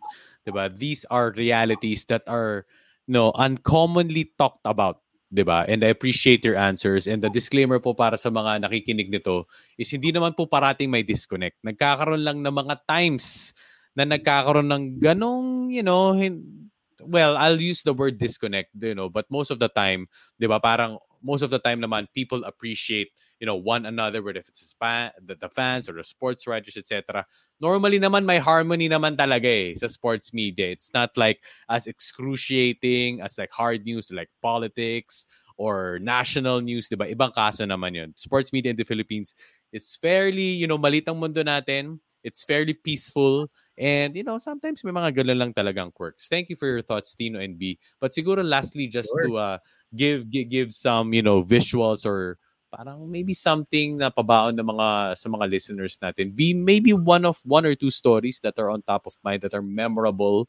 Diba? 0.47 0.71
These 0.71 1.09
are 1.11 1.35
realities 1.35 2.05
that 2.13 2.23
are 2.29 2.69
you 3.09 3.17
know 3.17 3.33
uncommonly 3.35 4.31
talked 4.39 4.63
about 4.69 5.03
'di 5.29 5.45
ba? 5.45 5.65
And 5.69 5.85
I 5.85 5.93
appreciate 5.93 6.45
your 6.45 6.57
answers 6.57 7.05
and 7.05 7.21
the 7.21 7.29
disclaimer 7.29 7.79
po 7.81 7.93
para 7.93 8.17
sa 8.17 8.33
mga 8.33 8.65
nakikinig 8.65 9.13
nito 9.13 9.45
is 9.77 9.93
hindi 9.93 10.13
naman 10.13 10.33
po 10.33 10.49
parating 10.49 10.89
may 10.89 11.05
disconnect. 11.05 11.61
Nagkakaroon 11.65 12.25
lang 12.25 12.39
ng 12.41 12.55
mga 12.55 12.75
times 12.89 13.53
na 13.93 14.09
nagkakaroon 14.09 14.69
ng 14.69 14.85
ganong, 15.03 15.69
you 15.69 15.85
know, 15.85 16.17
hin- 16.17 16.71
well, 17.05 17.37
I'll 17.37 17.61
use 17.61 17.85
the 17.85 17.95
word 17.95 18.17
disconnect, 18.19 18.73
you 18.75 18.97
know, 18.97 19.09
but 19.13 19.29
most 19.29 19.53
of 19.53 19.61
the 19.61 19.69
time, 19.71 20.09
'di 20.41 20.49
ba, 20.49 20.59
parang 20.59 20.97
most 21.21 21.43
of 21.45 21.51
the 21.51 21.61
time 21.61 21.83
naman 21.83 22.09
people 22.15 22.43
appreciate 22.47 23.13
you 23.39 23.47
know 23.47 23.55
one 23.57 23.87
another 23.87 24.23
whether 24.23 24.41
if 24.43 24.49
it's 24.49 24.67
spa- 24.75 25.15
the, 25.23 25.35
the 25.39 25.49
fans 25.49 25.89
or 25.89 25.95
the 25.95 26.03
sports 26.03 26.47
writers 26.47 26.77
etc 26.77 27.23
normally 27.63 27.99
naman 27.99 28.27
may 28.27 28.39
harmony 28.39 28.89
naman 28.89 29.15
talaga 29.19 29.47
eh 29.47 29.75
sa 29.75 29.87
sports 29.91 30.31
media. 30.35 30.71
It's 30.71 30.95
not 30.95 31.11
like 31.19 31.43
as 31.71 31.87
excruciating 31.87 33.21
as 33.21 33.39
like 33.39 33.51
hard 33.51 33.85
news 33.85 34.11
like 34.15 34.31
politics 34.43 35.27
or 35.59 35.99
national 35.99 36.61
news 36.63 36.87
'di 36.87 36.97
ba? 36.99 37.11
Ibang 37.11 37.35
kaso 37.35 37.67
naman 37.67 37.95
yun. 37.99 38.11
Sports 38.15 38.55
media 38.55 38.71
in 38.71 38.79
the 38.79 38.87
Philippines 38.87 39.35
is 39.75 39.85
fairly 39.99 40.55
you 40.59 40.67
know 40.71 40.79
malitang 40.79 41.19
mundo 41.19 41.43
natin. 41.43 41.99
It's 42.23 42.43
fairly 42.43 42.75
peaceful 42.75 43.47
and 43.79 44.15
you 44.15 44.23
know 44.27 44.39
sometimes 44.39 44.83
may 44.83 44.95
mga 44.95 45.23
ganun 45.23 45.39
lang 45.39 45.53
talagang 45.55 45.91
quirks. 45.95 46.27
Thank 46.31 46.51
you 46.51 46.57
for 46.59 46.67
your 46.67 46.83
thoughts 46.83 47.15
Tino 47.15 47.39
and 47.43 47.59
B. 47.59 47.79
But 47.99 48.15
siguro 48.15 48.43
lastly 48.43 48.87
just 48.87 49.11
Sure. 49.11 49.23
to 49.27 49.31
uh 49.39 49.59
give, 49.95 50.31
give 50.31 50.47
give 50.51 50.69
some 50.75 51.11
you 51.15 51.23
know 51.23 51.43
visuals 51.43 52.07
or 52.07 52.39
parang 52.71 53.09
maybe 53.11 53.33
something 53.33 53.97
na 53.97 54.13
pabaon 54.13 54.53
ng 54.55 54.69
mga 54.69 55.17
sa 55.17 55.29
mga 55.29 55.49
listeners 55.49 55.97
natin. 56.01 56.33
Be 56.33 56.53
maybe 56.53 56.93
one 56.93 57.25
of 57.25 57.41
one 57.45 57.65
or 57.65 57.75
two 57.75 57.91
stories 57.91 58.41
that 58.45 58.57
are 58.61 58.71
on 58.71 58.85
top 58.85 59.09
of 59.09 59.17
mind 59.25 59.43
that 59.43 59.57
are 59.57 59.65
memorable 59.65 60.49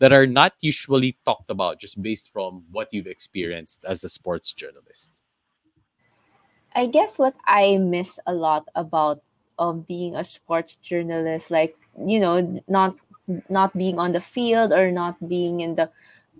that 0.00 0.12
are 0.12 0.26
not 0.26 0.54
usually 0.60 1.16
talked 1.24 1.50
about 1.50 1.78
just 1.78 2.02
based 2.02 2.32
from 2.32 2.64
what 2.72 2.88
you've 2.90 3.06
experienced 3.06 3.84
as 3.84 4.02
a 4.02 4.08
sports 4.08 4.52
journalist. 4.52 5.22
I 6.74 6.86
guess 6.86 7.18
what 7.18 7.36
I 7.46 7.76
miss 7.78 8.18
a 8.26 8.34
lot 8.34 8.68
about 8.74 9.22
um 9.58 9.84
being 9.86 10.16
a 10.16 10.24
sports 10.24 10.76
journalist, 10.76 11.50
like 11.50 11.76
you 11.94 12.18
know, 12.18 12.62
not 12.66 12.96
not 13.48 13.76
being 13.76 13.98
on 13.98 14.12
the 14.12 14.20
field 14.20 14.72
or 14.72 14.90
not 14.90 15.20
being 15.28 15.60
in 15.60 15.76
the 15.76 15.90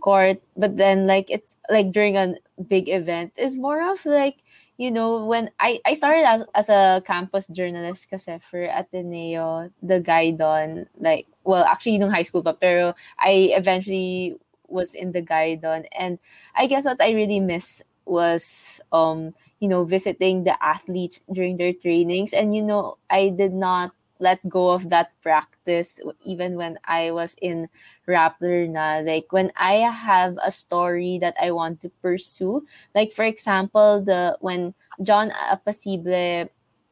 court, 0.00 0.40
but 0.56 0.76
then 0.76 1.06
like 1.06 1.30
it's 1.30 1.56
like 1.68 1.92
during 1.92 2.16
a 2.16 2.34
big 2.68 2.88
event 2.88 3.32
is 3.36 3.56
more 3.56 3.84
of 3.84 4.04
like 4.06 4.40
you 4.80 4.90
know 4.90 5.26
when 5.28 5.50
I 5.60 5.80
I 5.84 5.92
started 5.94 6.24
as 6.24 6.40
as 6.56 6.68
a 6.72 7.02
campus 7.04 7.46
journalist 7.52 8.08
kasi 8.08 8.40
for 8.40 8.64
Ateneo, 8.64 9.68
the 9.84 10.00
Guidon, 10.00 10.88
like 10.96 11.28
well 11.44 11.64
actually 11.68 12.00
nung 12.00 12.10
high 12.14 12.24
school 12.24 12.40
pa 12.42 12.56
pero 12.56 12.96
I 13.20 13.52
eventually 13.52 14.40
was 14.72 14.94
in 14.96 15.12
the 15.12 15.20
Guidon 15.20 15.84
and 15.92 16.16
I 16.56 16.64
guess 16.66 16.86
what 16.88 17.02
I 17.02 17.12
really 17.12 17.40
miss 17.44 17.84
was 18.08 18.80
um 18.90 19.36
you 19.60 19.68
know 19.68 19.84
visiting 19.84 20.44
the 20.48 20.56
athletes 20.64 21.20
during 21.28 21.60
their 21.60 21.76
trainings. 21.76 22.32
And 22.32 22.56
you 22.56 22.62
know 22.64 22.96
I 23.12 23.28
did 23.36 23.52
not 23.52 23.92
let 24.20 24.38
go 24.48 24.70
of 24.70 24.90
that 24.90 25.10
practice 25.22 25.98
even 26.24 26.56
when 26.56 26.78
I 26.84 27.10
was 27.10 27.34
in 27.40 27.68
Rappler 28.06 28.68
na 28.68 29.00
like 29.00 29.32
when 29.32 29.50
I 29.56 29.82
have 29.88 30.38
a 30.42 30.50
story 30.50 31.18
that 31.20 31.34
I 31.40 31.50
want 31.52 31.80
to 31.82 31.90
pursue 32.02 32.66
like 32.94 33.12
for 33.12 33.24
example 33.24 34.02
the 34.04 34.36
when 34.40 34.74
John 35.02 35.30
Apasible 35.32 36.48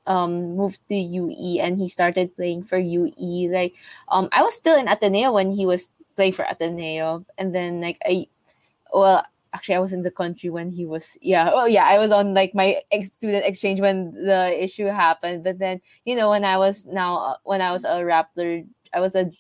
um 0.07 0.57
moved 0.57 0.81
to 0.89 0.97
UE 0.97 1.61
and 1.61 1.77
he 1.77 1.89
started 1.89 2.35
playing 2.35 2.65
for 2.65 2.79
UE 2.79 3.53
like 3.53 3.75
um 4.09 4.29
I 4.33 4.43
was 4.43 4.57
still 4.57 4.79
in 4.79 4.89
Ateneo 4.89 5.33
when 5.33 5.53
he 5.53 5.67
was 5.67 5.91
playing 6.19 6.35
for 6.35 6.45
Ateneo. 6.51 7.25
And 7.39 7.55
then 7.55 7.81
like 7.81 8.03
I 8.05 8.27
well 8.93 9.23
actually 9.53 9.75
I 9.75 9.79
was 9.79 9.93
in 9.93 10.03
the 10.03 10.11
country 10.11 10.51
when 10.51 10.71
he 10.71 10.85
was 10.85 11.17
yeah 11.21 11.51
oh 11.53 11.67
yeah 11.67 11.85
I 11.85 11.99
was 11.99 12.11
on 12.11 12.35
like 12.35 12.55
my 12.55 12.83
ex- 12.91 13.15
student 13.15 13.45
exchange 13.45 13.81
when 13.81 14.13
the 14.13 14.53
issue 14.63 14.87
happened 14.87 15.45
but 15.45 15.59
then 15.59 15.81
you 16.05 16.15
know 16.15 16.31
when 16.31 16.45
I 16.45 16.57
was 16.57 16.87
now 16.87 17.17
uh, 17.17 17.37
when 17.45 17.61
I 17.61 17.73
was 17.73 17.85
a 17.85 18.05
Rappler 18.05 18.67
I 18.93 19.01
was 19.01 19.15
a 19.15 19.31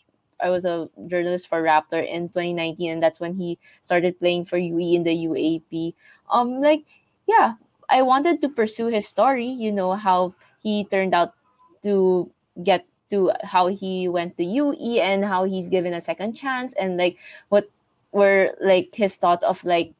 I 0.40 0.50
was 0.50 0.64
a 0.64 0.88
journalist 1.06 1.48
for 1.48 1.62
Rappler 1.62 2.06
in 2.06 2.28
2019 2.28 2.90
and 2.90 3.02
that's 3.02 3.20
when 3.20 3.34
he 3.34 3.58
started 3.82 4.18
playing 4.18 4.44
for 4.44 4.56
UE 4.56 4.94
in 4.94 5.02
the 5.02 5.14
UAAP 5.26 5.94
um 6.30 6.60
like 6.60 6.84
yeah 7.26 7.54
I 7.90 8.02
wanted 8.02 8.40
to 8.40 8.48
pursue 8.48 8.86
his 8.86 9.06
story 9.06 9.46
you 9.46 9.72
know 9.72 9.92
how 9.92 10.34
he 10.62 10.84
turned 10.84 11.14
out 11.14 11.34
to 11.82 12.30
get 12.62 12.86
to 13.10 13.32
how 13.42 13.68
he 13.68 14.08
went 14.08 14.36
to 14.36 14.44
UE 14.44 15.00
and 15.00 15.24
how 15.24 15.44
he's 15.44 15.68
given 15.68 15.94
a 15.94 16.00
second 16.00 16.34
chance 16.34 16.72
and 16.74 16.96
like 16.96 17.16
what 17.48 17.68
were 18.12 18.54
like 18.60 18.94
his 18.94 19.16
thoughts 19.16 19.44
of 19.44 19.62
like 19.64 19.92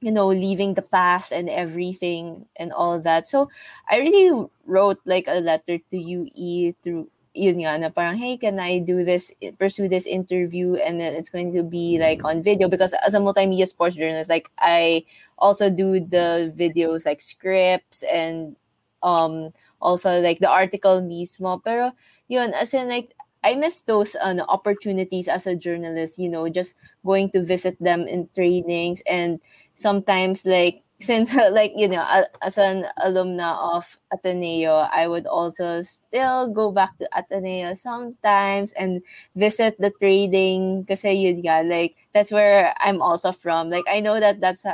you 0.00 0.12
know 0.12 0.28
leaving 0.28 0.74
the 0.74 0.82
past 0.82 1.32
and 1.32 1.48
everything 1.48 2.46
and 2.56 2.72
all 2.72 3.00
that. 3.00 3.26
So 3.28 3.48
i 3.90 3.98
really 3.98 4.46
wrote 4.66 5.00
like 5.04 5.24
a 5.28 5.40
letter 5.40 5.78
to 5.90 5.96
ue 5.96 6.74
through 6.82 7.08
yun 7.36 7.60
nga 7.60 7.76
na 7.76 7.88
parang 7.92 8.16
hey 8.16 8.36
can 8.40 8.56
i 8.56 8.80
do 8.80 9.04
this 9.04 9.32
pursue 9.58 9.88
this 9.88 10.06
interview? 10.06 10.76
And 10.76 11.00
then 11.00 11.14
it's 11.14 11.28
going 11.30 11.52
to 11.52 11.62
be 11.62 11.98
like 12.00 12.24
on 12.24 12.42
video 12.42 12.68
because 12.68 12.94
as 13.04 13.14
a 13.14 13.20
multimedia 13.20 13.66
sports 13.68 13.96
journalist 13.96 14.30
like 14.30 14.50
i 14.58 15.04
also 15.38 15.68
do 15.68 16.00
the 16.00 16.52
videos 16.56 17.04
like 17.04 17.20
scripts 17.20 18.02
and 18.08 18.56
um 19.02 19.52
also 19.80 20.20
like 20.20 20.40
the 20.40 20.48
article 20.48 21.02
mismo. 21.02 21.60
Pero 21.62 21.92
yun 22.28 22.52
as 22.54 22.72
in 22.74 22.88
like 22.88 23.12
I 23.44 23.54
miss 23.54 23.78
those 23.86 24.16
uh, 24.18 24.34
opportunities 24.48 25.28
as 25.28 25.46
a 25.46 25.54
journalist, 25.54 26.18
you 26.18 26.28
know, 26.28 26.48
just 26.48 26.74
going 27.04 27.30
to 27.30 27.44
visit 27.44 27.78
them 27.78 28.02
in 28.08 28.26
trainings 28.34 29.02
and 29.06 29.38
sometimes 29.76 30.44
like 30.46 30.82
since 30.98 31.36
like 31.52 31.72
you 31.76 31.88
know 31.88 32.00
as 32.42 32.56
an 32.58 32.86
alumna 33.04 33.52
of 33.76 33.98
Ateneo, 34.12 34.88
I 34.88 35.06
would 35.08 35.26
also 35.28 35.82
still 35.82 36.48
go 36.48 36.72
back 36.72 36.96
to 36.98 37.08
Ateneo 37.12 37.74
sometimes 37.74 38.72
and 38.74 39.02
visit 39.36 39.76
the 39.78 39.92
trading 39.92 40.86
kasi 40.88 41.12
yun 41.12 41.44
like 41.68 41.96
that's 42.14 42.32
where 42.32 42.74
I'm 42.80 43.02
also 43.02 43.32
from. 43.32 43.68
Like 43.70 43.84
I 43.92 44.00
know 44.00 44.18
that 44.20 44.40
that's 44.40 44.64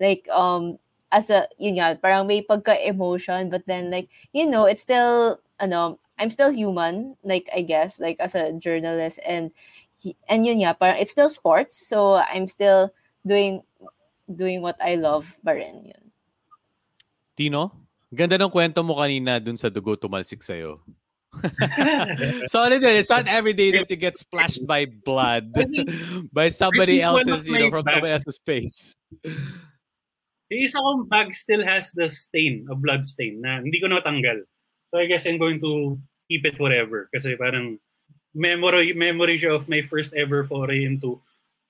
like 0.00 0.28
um 0.30 0.78
as 1.12 1.30
a 1.30 1.46
yun 1.58 1.78
nga, 1.78 1.98
parang 1.98 2.26
may 2.26 2.42
pagka 2.42 2.74
emotion 2.86 3.50
but 3.50 3.66
then 3.66 3.90
like 3.90 4.08
you 4.32 4.46
know, 4.46 4.66
it's 4.66 4.82
still 4.82 5.38
ano 5.60 5.98
I'm 6.18 6.30
still 6.30 6.50
human, 6.54 7.16
like 7.26 7.50
I 7.54 7.62
guess, 7.66 7.98
like 7.98 8.18
as 8.22 8.34
a 8.38 8.52
journalist, 8.54 9.18
and 9.26 9.50
and 10.28 10.46
yun 10.46 10.60
nga, 10.62 10.76
parang 10.78 11.00
it's 11.00 11.10
still 11.12 11.28
sports, 11.30 11.76
so 11.76 12.20
I'm 12.20 12.46
still 12.46 12.92
doing 13.26 13.62
doing 14.28 14.60
what 14.64 14.76
I 14.80 14.96
love 14.96 15.28
pa 15.44 15.52
rin 15.52 15.92
yun. 15.92 16.04
Tino, 17.34 17.74
ganda 18.14 18.38
ng 18.38 18.52
kwento 18.52 18.80
mo 18.86 18.96
kanina 18.98 19.42
dun 19.42 19.58
sa 19.58 19.68
dugo 19.68 19.98
tumalsik 19.98 20.40
sa'yo. 20.40 20.80
Solid 22.54 22.78
din. 22.78 23.02
It's 23.02 23.10
not 23.10 23.26
every 23.26 23.52
day 23.52 23.74
that 23.74 23.90
you 23.90 23.98
get 23.98 24.14
splashed 24.14 24.62
by 24.66 24.86
blood 24.86 25.50
by 26.32 26.48
somebody 26.48 27.02
I 27.02 27.10
think 27.10 27.26
one 27.26 27.28
else's, 27.28 27.48
you 27.48 27.58
know, 27.58 27.70
from 27.70 27.82
bad- 27.82 27.98
somebody 27.98 28.12
else's 28.14 28.40
face. 28.46 28.94
Yung 30.52 30.60
isa 30.62 30.78
kong 30.78 31.08
bag 31.10 31.34
still 31.34 31.64
has 31.64 31.90
the 31.96 32.06
stain, 32.06 32.68
a 32.70 32.76
blood 32.76 33.02
stain, 33.02 33.40
na 33.42 33.58
hindi 33.58 33.80
ko 33.80 33.90
natanggal. 33.90 34.46
So 34.92 35.00
I 35.00 35.10
guess 35.10 35.26
I'm 35.26 35.40
going 35.40 35.58
to 35.64 35.98
keep 36.30 36.46
it 36.46 36.54
forever. 36.54 37.10
Kasi 37.10 37.34
parang 37.34 37.82
memory, 38.36 38.92
memory 38.92 39.40
siya 39.40 39.56
of 39.56 39.66
my 39.66 39.82
first 39.82 40.14
ever 40.14 40.44
foray 40.44 40.84
into 40.84 41.18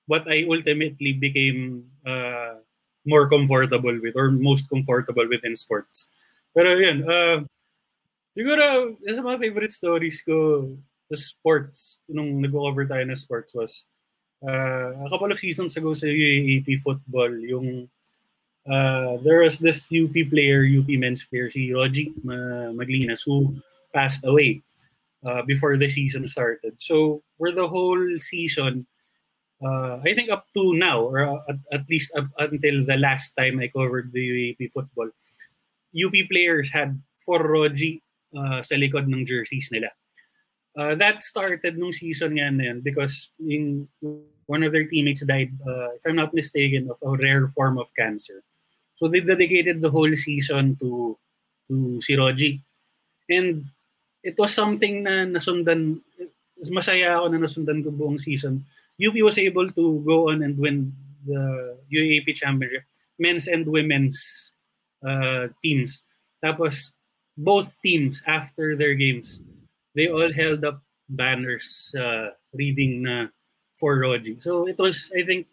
what 0.05 0.29
I 0.29 0.45
ultimately 0.45 1.13
became 1.13 1.85
uh, 2.05 2.61
more 3.05 3.29
comfortable 3.29 3.97
with 4.01 4.15
or 4.15 4.31
most 4.31 4.69
comfortable 4.69 5.27
with 5.27 5.43
in 5.43 5.55
sports. 5.55 6.09
Pero 6.53 6.77
yun, 6.77 7.05
uh, 7.05 7.43
siguro, 8.33 8.95
isa 9.05 9.21
sa 9.21 9.25
mga 9.25 9.39
favorite 9.39 9.73
stories 9.73 10.21
ko 10.25 10.69
sa 11.05 11.15
sports, 11.17 12.01
nung 12.09 12.41
nag-cover 12.41 12.85
tayo 12.89 13.05
ng 13.05 13.17
sports 13.17 13.53
was 13.53 13.85
uh, 14.41 14.93
a 15.05 15.09
couple 15.09 15.29
of 15.29 15.37
seasons 15.37 15.77
ago 15.77 15.93
sa 15.93 16.09
UAAP 16.09 16.81
football, 16.81 17.29
yung 17.45 17.89
uh, 18.65 19.17
there 19.21 19.45
was 19.45 19.59
this 19.59 19.89
UP 19.93 20.13
player, 20.29 20.65
UP 20.65 20.89
men's 20.97 21.25
player, 21.25 21.49
si 21.49 21.69
Rogi 21.69 22.13
Ma- 22.25 22.73
Maglinas, 22.73 23.21
who 23.25 23.53
passed 23.93 24.25
away 24.25 24.61
uh, 25.25 25.41
before 25.45 25.77
the 25.77 25.87
season 25.87 26.27
started. 26.27 26.73
So 26.81 27.21
for 27.37 27.51
the 27.51 27.67
whole 27.67 28.01
season, 28.17 28.87
uh, 29.63 29.99
I 30.03 30.13
think 30.13 30.29
up 30.29 30.47
to 30.55 30.73
now, 30.73 31.01
or 31.01 31.23
uh, 31.23 31.41
at, 31.49 31.59
at 31.71 31.83
least 31.89 32.11
up 32.17 32.27
until 32.39 32.85
the 32.85 32.97
last 32.97 33.33
time 33.37 33.59
I 33.59 33.67
covered 33.67 34.11
the 34.11 34.23
UAP 34.23 34.71
football, 34.71 35.09
UP 35.95 36.15
players 36.29 36.71
had 36.71 36.99
for 37.23 37.39
Rogi 37.39 38.01
uh, 38.35 38.61
sa 38.61 38.75
likod 38.75 39.07
ng 39.07 39.25
jerseys 39.25 39.69
nila. 39.71 39.89
Uh, 40.75 40.93
that 40.95 41.23
started 41.23 41.79
nung 41.79 41.95
season 41.95 42.35
nga 42.35 42.51
na 42.51 42.67
yun 42.67 42.83
because 42.83 43.31
in, 43.39 43.87
one 44.45 44.61
of 44.61 44.75
their 44.75 44.85
teammates 44.85 45.23
died, 45.23 45.55
uh, 45.65 45.95
if 45.95 46.03
I'm 46.05 46.19
not 46.19 46.35
mistaken, 46.35 46.91
of 46.91 46.99
a 47.01 47.15
rare 47.17 47.47
form 47.47 47.79
of 47.79 47.89
cancer. 47.95 48.43
So 48.95 49.07
they 49.07 49.21
dedicated 49.21 49.81
the 49.81 49.89
whole 49.89 50.11
season 50.15 50.75
to 50.83 51.17
to 51.71 51.99
si 52.03 52.13
Rogi. 52.15 52.61
And 53.29 53.65
it 54.21 54.37
was 54.37 54.53
something 54.53 55.03
na 55.03 55.25
nasundan, 55.25 56.03
masaya 56.69 57.17
ako 57.17 57.25
na 57.31 57.39
nasundan 57.41 57.81
ko 57.81 57.89
buong 57.89 58.21
season. 58.21 58.67
UP 58.99 59.15
was 59.21 59.37
able 59.37 59.69
to 59.69 60.03
go 60.07 60.29
on 60.29 60.43
and 60.43 60.57
win 60.57 60.93
the 61.25 61.77
UAAP 61.91 62.35
championship 62.35 62.83
men's 63.19 63.47
and 63.47 63.65
women's 63.67 64.53
uh, 65.05 65.47
teams. 65.63 66.01
Tapos, 66.43 66.93
both 67.37 67.75
teams, 67.83 68.23
after 68.27 68.75
their 68.75 68.93
games, 68.95 69.41
they 69.95 70.07
all 70.07 70.31
held 70.31 70.63
up 70.65 70.83
banners 71.09 71.93
uh, 71.97 72.35
reading 72.53 73.03
na 73.03 73.27
for 73.75 73.97
Roji. 73.97 74.41
So 74.41 74.67
it 74.67 74.77
was, 74.77 75.11
I 75.15 75.23
think, 75.23 75.47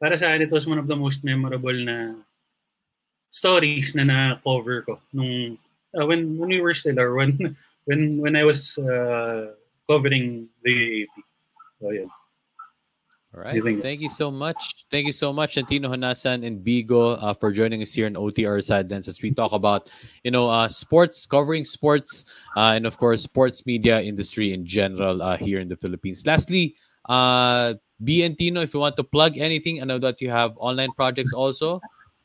para 0.00 0.16
sa 0.18 0.32
akin, 0.32 0.42
it 0.42 0.52
was 0.52 0.66
one 0.66 0.78
of 0.78 0.88
the 0.88 0.96
most 0.96 1.24
memorable 1.24 1.76
na 1.76 2.24
stories 3.30 3.94
na 3.98 4.04
na-cover 4.04 4.86
ko 4.86 5.02
nung 5.10 5.58
uh, 5.90 6.06
when 6.06 6.38
when 6.38 6.46
we 6.46 6.62
were 6.62 6.76
still 6.76 6.94
or 7.02 7.18
when 7.18 7.34
when 7.88 8.22
when 8.22 8.36
I 8.36 8.44
was 8.44 8.78
uh, 8.78 9.58
covering 9.90 10.48
the 10.62 11.04
AP. 11.04 11.14
So 11.80 11.90
yeah. 11.90 12.10
All 13.34 13.42
right. 13.42 13.82
Thank 13.82 14.00
you 14.00 14.08
so 14.08 14.30
much. 14.30 14.86
Thank 14.90 15.06
you 15.08 15.12
so 15.12 15.32
much, 15.32 15.56
Antino 15.56 15.90
Honasan 15.90 16.46
and 16.46 16.64
Bigo, 16.64 17.18
uh, 17.20 17.34
for 17.34 17.50
joining 17.50 17.82
us 17.82 17.92
here 17.92 18.06
in 18.06 18.14
OTR 18.14 18.62
Sidelines 18.62 19.08
as 19.08 19.20
we 19.22 19.32
talk 19.32 19.50
about, 19.50 19.90
you 20.22 20.30
know, 20.30 20.48
uh, 20.48 20.68
sports, 20.68 21.26
covering 21.26 21.64
sports, 21.64 22.24
uh, 22.56 22.78
and 22.78 22.86
of 22.86 22.96
course, 22.96 23.24
sports 23.24 23.66
media 23.66 24.00
industry 24.00 24.52
in 24.52 24.64
general 24.64 25.20
uh, 25.20 25.36
here 25.36 25.58
in 25.58 25.68
the 25.68 25.74
Philippines. 25.74 26.24
Lastly, 26.24 26.76
uh, 27.08 27.74
B 28.04 28.22
Antino, 28.22 28.62
if 28.62 28.72
you 28.72 28.78
want 28.78 28.96
to 28.98 29.04
plug 29.04 29.36
anything, 29.36 29.82
I 29.82 29.84
know 29.84 29.98
that 29.98 30.20
you 30.20 30.30
have 30.30 30.54
online 30.56 30.92
projects 30.92 31.32
also, 31.32 31.80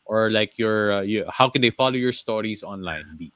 or 0.05 0.29
like 0.29 0.59
your, 0.59 0.93
uh, 0.93 1.01
you, 1.01 1.25
how 1.27 1.49
can 1.49 1.63
they 1.63 1.71
follow 1.71 1.97
your 1.97 2.11
stories 2.11 2.61
online? 2.61 3.05
B. 3.17 3.33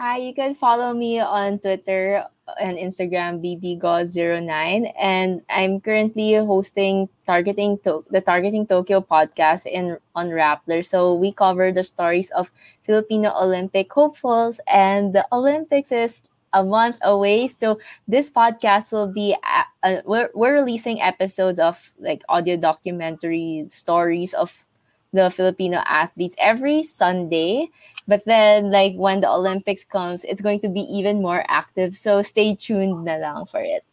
Hi, 0.00 0.18
you 0.18 0.34
can 0.34 0.56
follow 0.56 0.92
me 0.94 1.20
on 1.20 1.60
Twitter 1.60 2.26
and 2.60 2.76
Instagram, 2.78 3.40
bbgo09. 3.44 4.92
And 4.98 5.42
I'm 5.50 5.80
currently 5.80 6.34
hosting 6.34 7.08
Targeting 7.26 7.78
to- 7.84 8.04
the 8.10 8.20
Targeting 8.20 8.66
Tokyo 8.66 9.00
podcast 9.00 9.66
in 9.66 9.98
on 10.14 10.28
Rappler. 10.28 10.84
So 10.84 11.14
we 11.14 11.32
cover 11.32 11.72
the 11.72 11.84
stories 11.84 12.30
of 12.30 12.50
Filipino 12.82 13.32
Olympic 13.36 13.92
hopefuls, 13.92 14.60
and 14.66 15.12
the 15.14 15.26
Olympics 15.32 15.92
is 15.92 16.22
a 16.52 16.64
month 16.64 16.98
away. 17.02 17.46
So 17.48 17.78
this 18.08 18.30
podcast 18.30 18.92
will 18.92 19.12
be 19.12 19.36
uh, 19.44 19.62
uh, 19.82 20.00
we're, 20.06 20.30
we're 20.34 20.54
releasing 20.54 21.00
episodes 21.00 21.60
of 21.60 21.92
like 22.00 22.22
audio 22.28 22.56
documentary 22.56 23.66
stories 23.68 24.32
of 24.34 24.64
the 25.12 25.30
Filipino 25.30 25.82
athletes 25.86 26.36
every 26.38 26.82
Sunday. 26.82 27.70
But 28.06 28.24
then, 28.24 28.70
like 28.70 28.94
when 28.96 29.20
the 29.20 29.30
Olympics 29.30 29.84
comes, 29.84 30.24
it's 30.24 30.40
going 30.40 30.60
to 30.60 30.68
be 30.68 30.80
even 30.88 31.20
more 31.20 31.44
active. 31.48 31.94
So 31.94 32.22
stay 32.22 32.54
tuned 32.54 33.04
na 33.04 33.16
lang 33.16 33.46
for 33.46 33.60
it. 33.60 33.84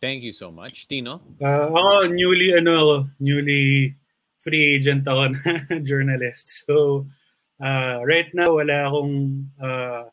Thank 0.00 0.22
you 0.22 0.32
so 0.32 0.50
much, 0.50 0.88
Tino. 0.88 1.20
Uh, 1.36 1.68
ako, 1.68 2.08
newly, 2.08 2.56
ano 2.56 2.72
ako, 2.72 2.96
newly 3.20 3.94
free 4.40 4.80
agent 4.80 5.04
ako 5.04 5.36
na 5.36 5.52
journalist. 5.88 6.64
So, 6.64 7.04
uh, 7.60 8.00
right 8.00 8.32
now, 8.32 8.56
wala 8.56 8.88
akong 8.88 9.44
uh, 9.60 10.08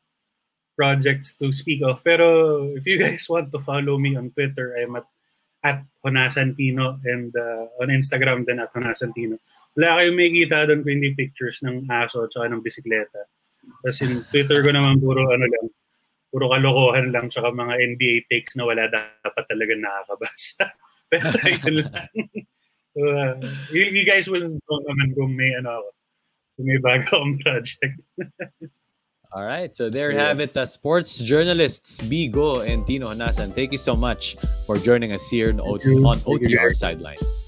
projects 0.75 1.39
to 1.39 1.55
speak 1.55 1.81
of. 1.88 2.03
Pero 2.03 2.67
if 2.75 2.83
you 2.83 2.99
guys 2.99 3.25
want 3.31 3.49
to 3.55 3.60
follow 3.63 3.95
me 3.97 4.19
on 4.19 4.36
Twitter, 4.36 4.75
I'm 4.75 4.99
at, 4.99 5.07
at 5.67 5.84
Honasantino 5.99 7.03
and 7.03 7.36
uh, 7.36 7.67
on 7.84 7.91
Instagram 7.91 8.47
din 8.47 8.63
at 8.63 8.71
Honasantino 8.71 9.36
wala 9.77 10.01
kayong 10.01 10.17
makikita 10.17 10.65
doon 10.65 10.82
kung 10.82 10.93
hindi 10.97 11.13
pictures 11.13 11.62
ng 11.62 11.86
aso 11.86 12.25
at 12.25 12.34
ng 12.34 12.65
bisikleta. 12.65 13.30
Tapos 13.86 14.01
in 14.01 14.25
Twitter 14.34 14.65
ko 14.65 14.73
naman 14.73 14.97
puro 14.97 15.21
ano 15.30 15.45
lang, 15.45 15.69
puro 16.34 16.49
kalokohan 16.49 17.13
lang 17.13 17.30
tsaka 17.30 17.53
mga 17.53 17.77
NBA 17.93 18.25
takes 18.25 18.58
na 18.58 18.65
wala 18.65 18.89
dapat 18.89 19.45
talaga 19.45 19.77
nakakabasa. 19.77 20.65
Pero 21.13 21.30
yun 21.45 21.75
lang. 21.86 22.10
uh, 22.97 23.32
you, 23.69 23.86
you 23.93 24.03
guys 24.03 24.25
will 24.25 24.49
know 24.49 24.80
naman 24.89 25.13
kung 25.13 25.38
may 25.38 25.53
ano 25.53 25.77
ako, 25.77 25.89
kung 26.58 26.65
may 26.65 26.80
bago 26.82 27.06
akong 27.13 27.38
project. 27.38 27.97
All 29.33 29.43
right, 29.43 29.75
so 29.75 29.89
there 29.89 30.11
you 30.11 30.17
yeah. 30.17 30.27
have 30.27 30.39
it. 30.39 30.53
The 30.53 30.65
sports 30.65 31.19
journalists 31.19 31.99
Bigo 32.01 32.65
and 32.65 32.87
Tino 32.87 33.13
Honasan. 33.13 33.53
thank 33.53 33.71
you 33.71 33.77
so 33.77 33.95
much 33.95 34.37
for 34.65 34.77
joining 34.77 35.11
us 35.11 35.29
here 35.29 35.51
on, 35.51 35.59
on 35.59 36.19
OTR 36.23 36.75
Sidelines. 36.75 37.47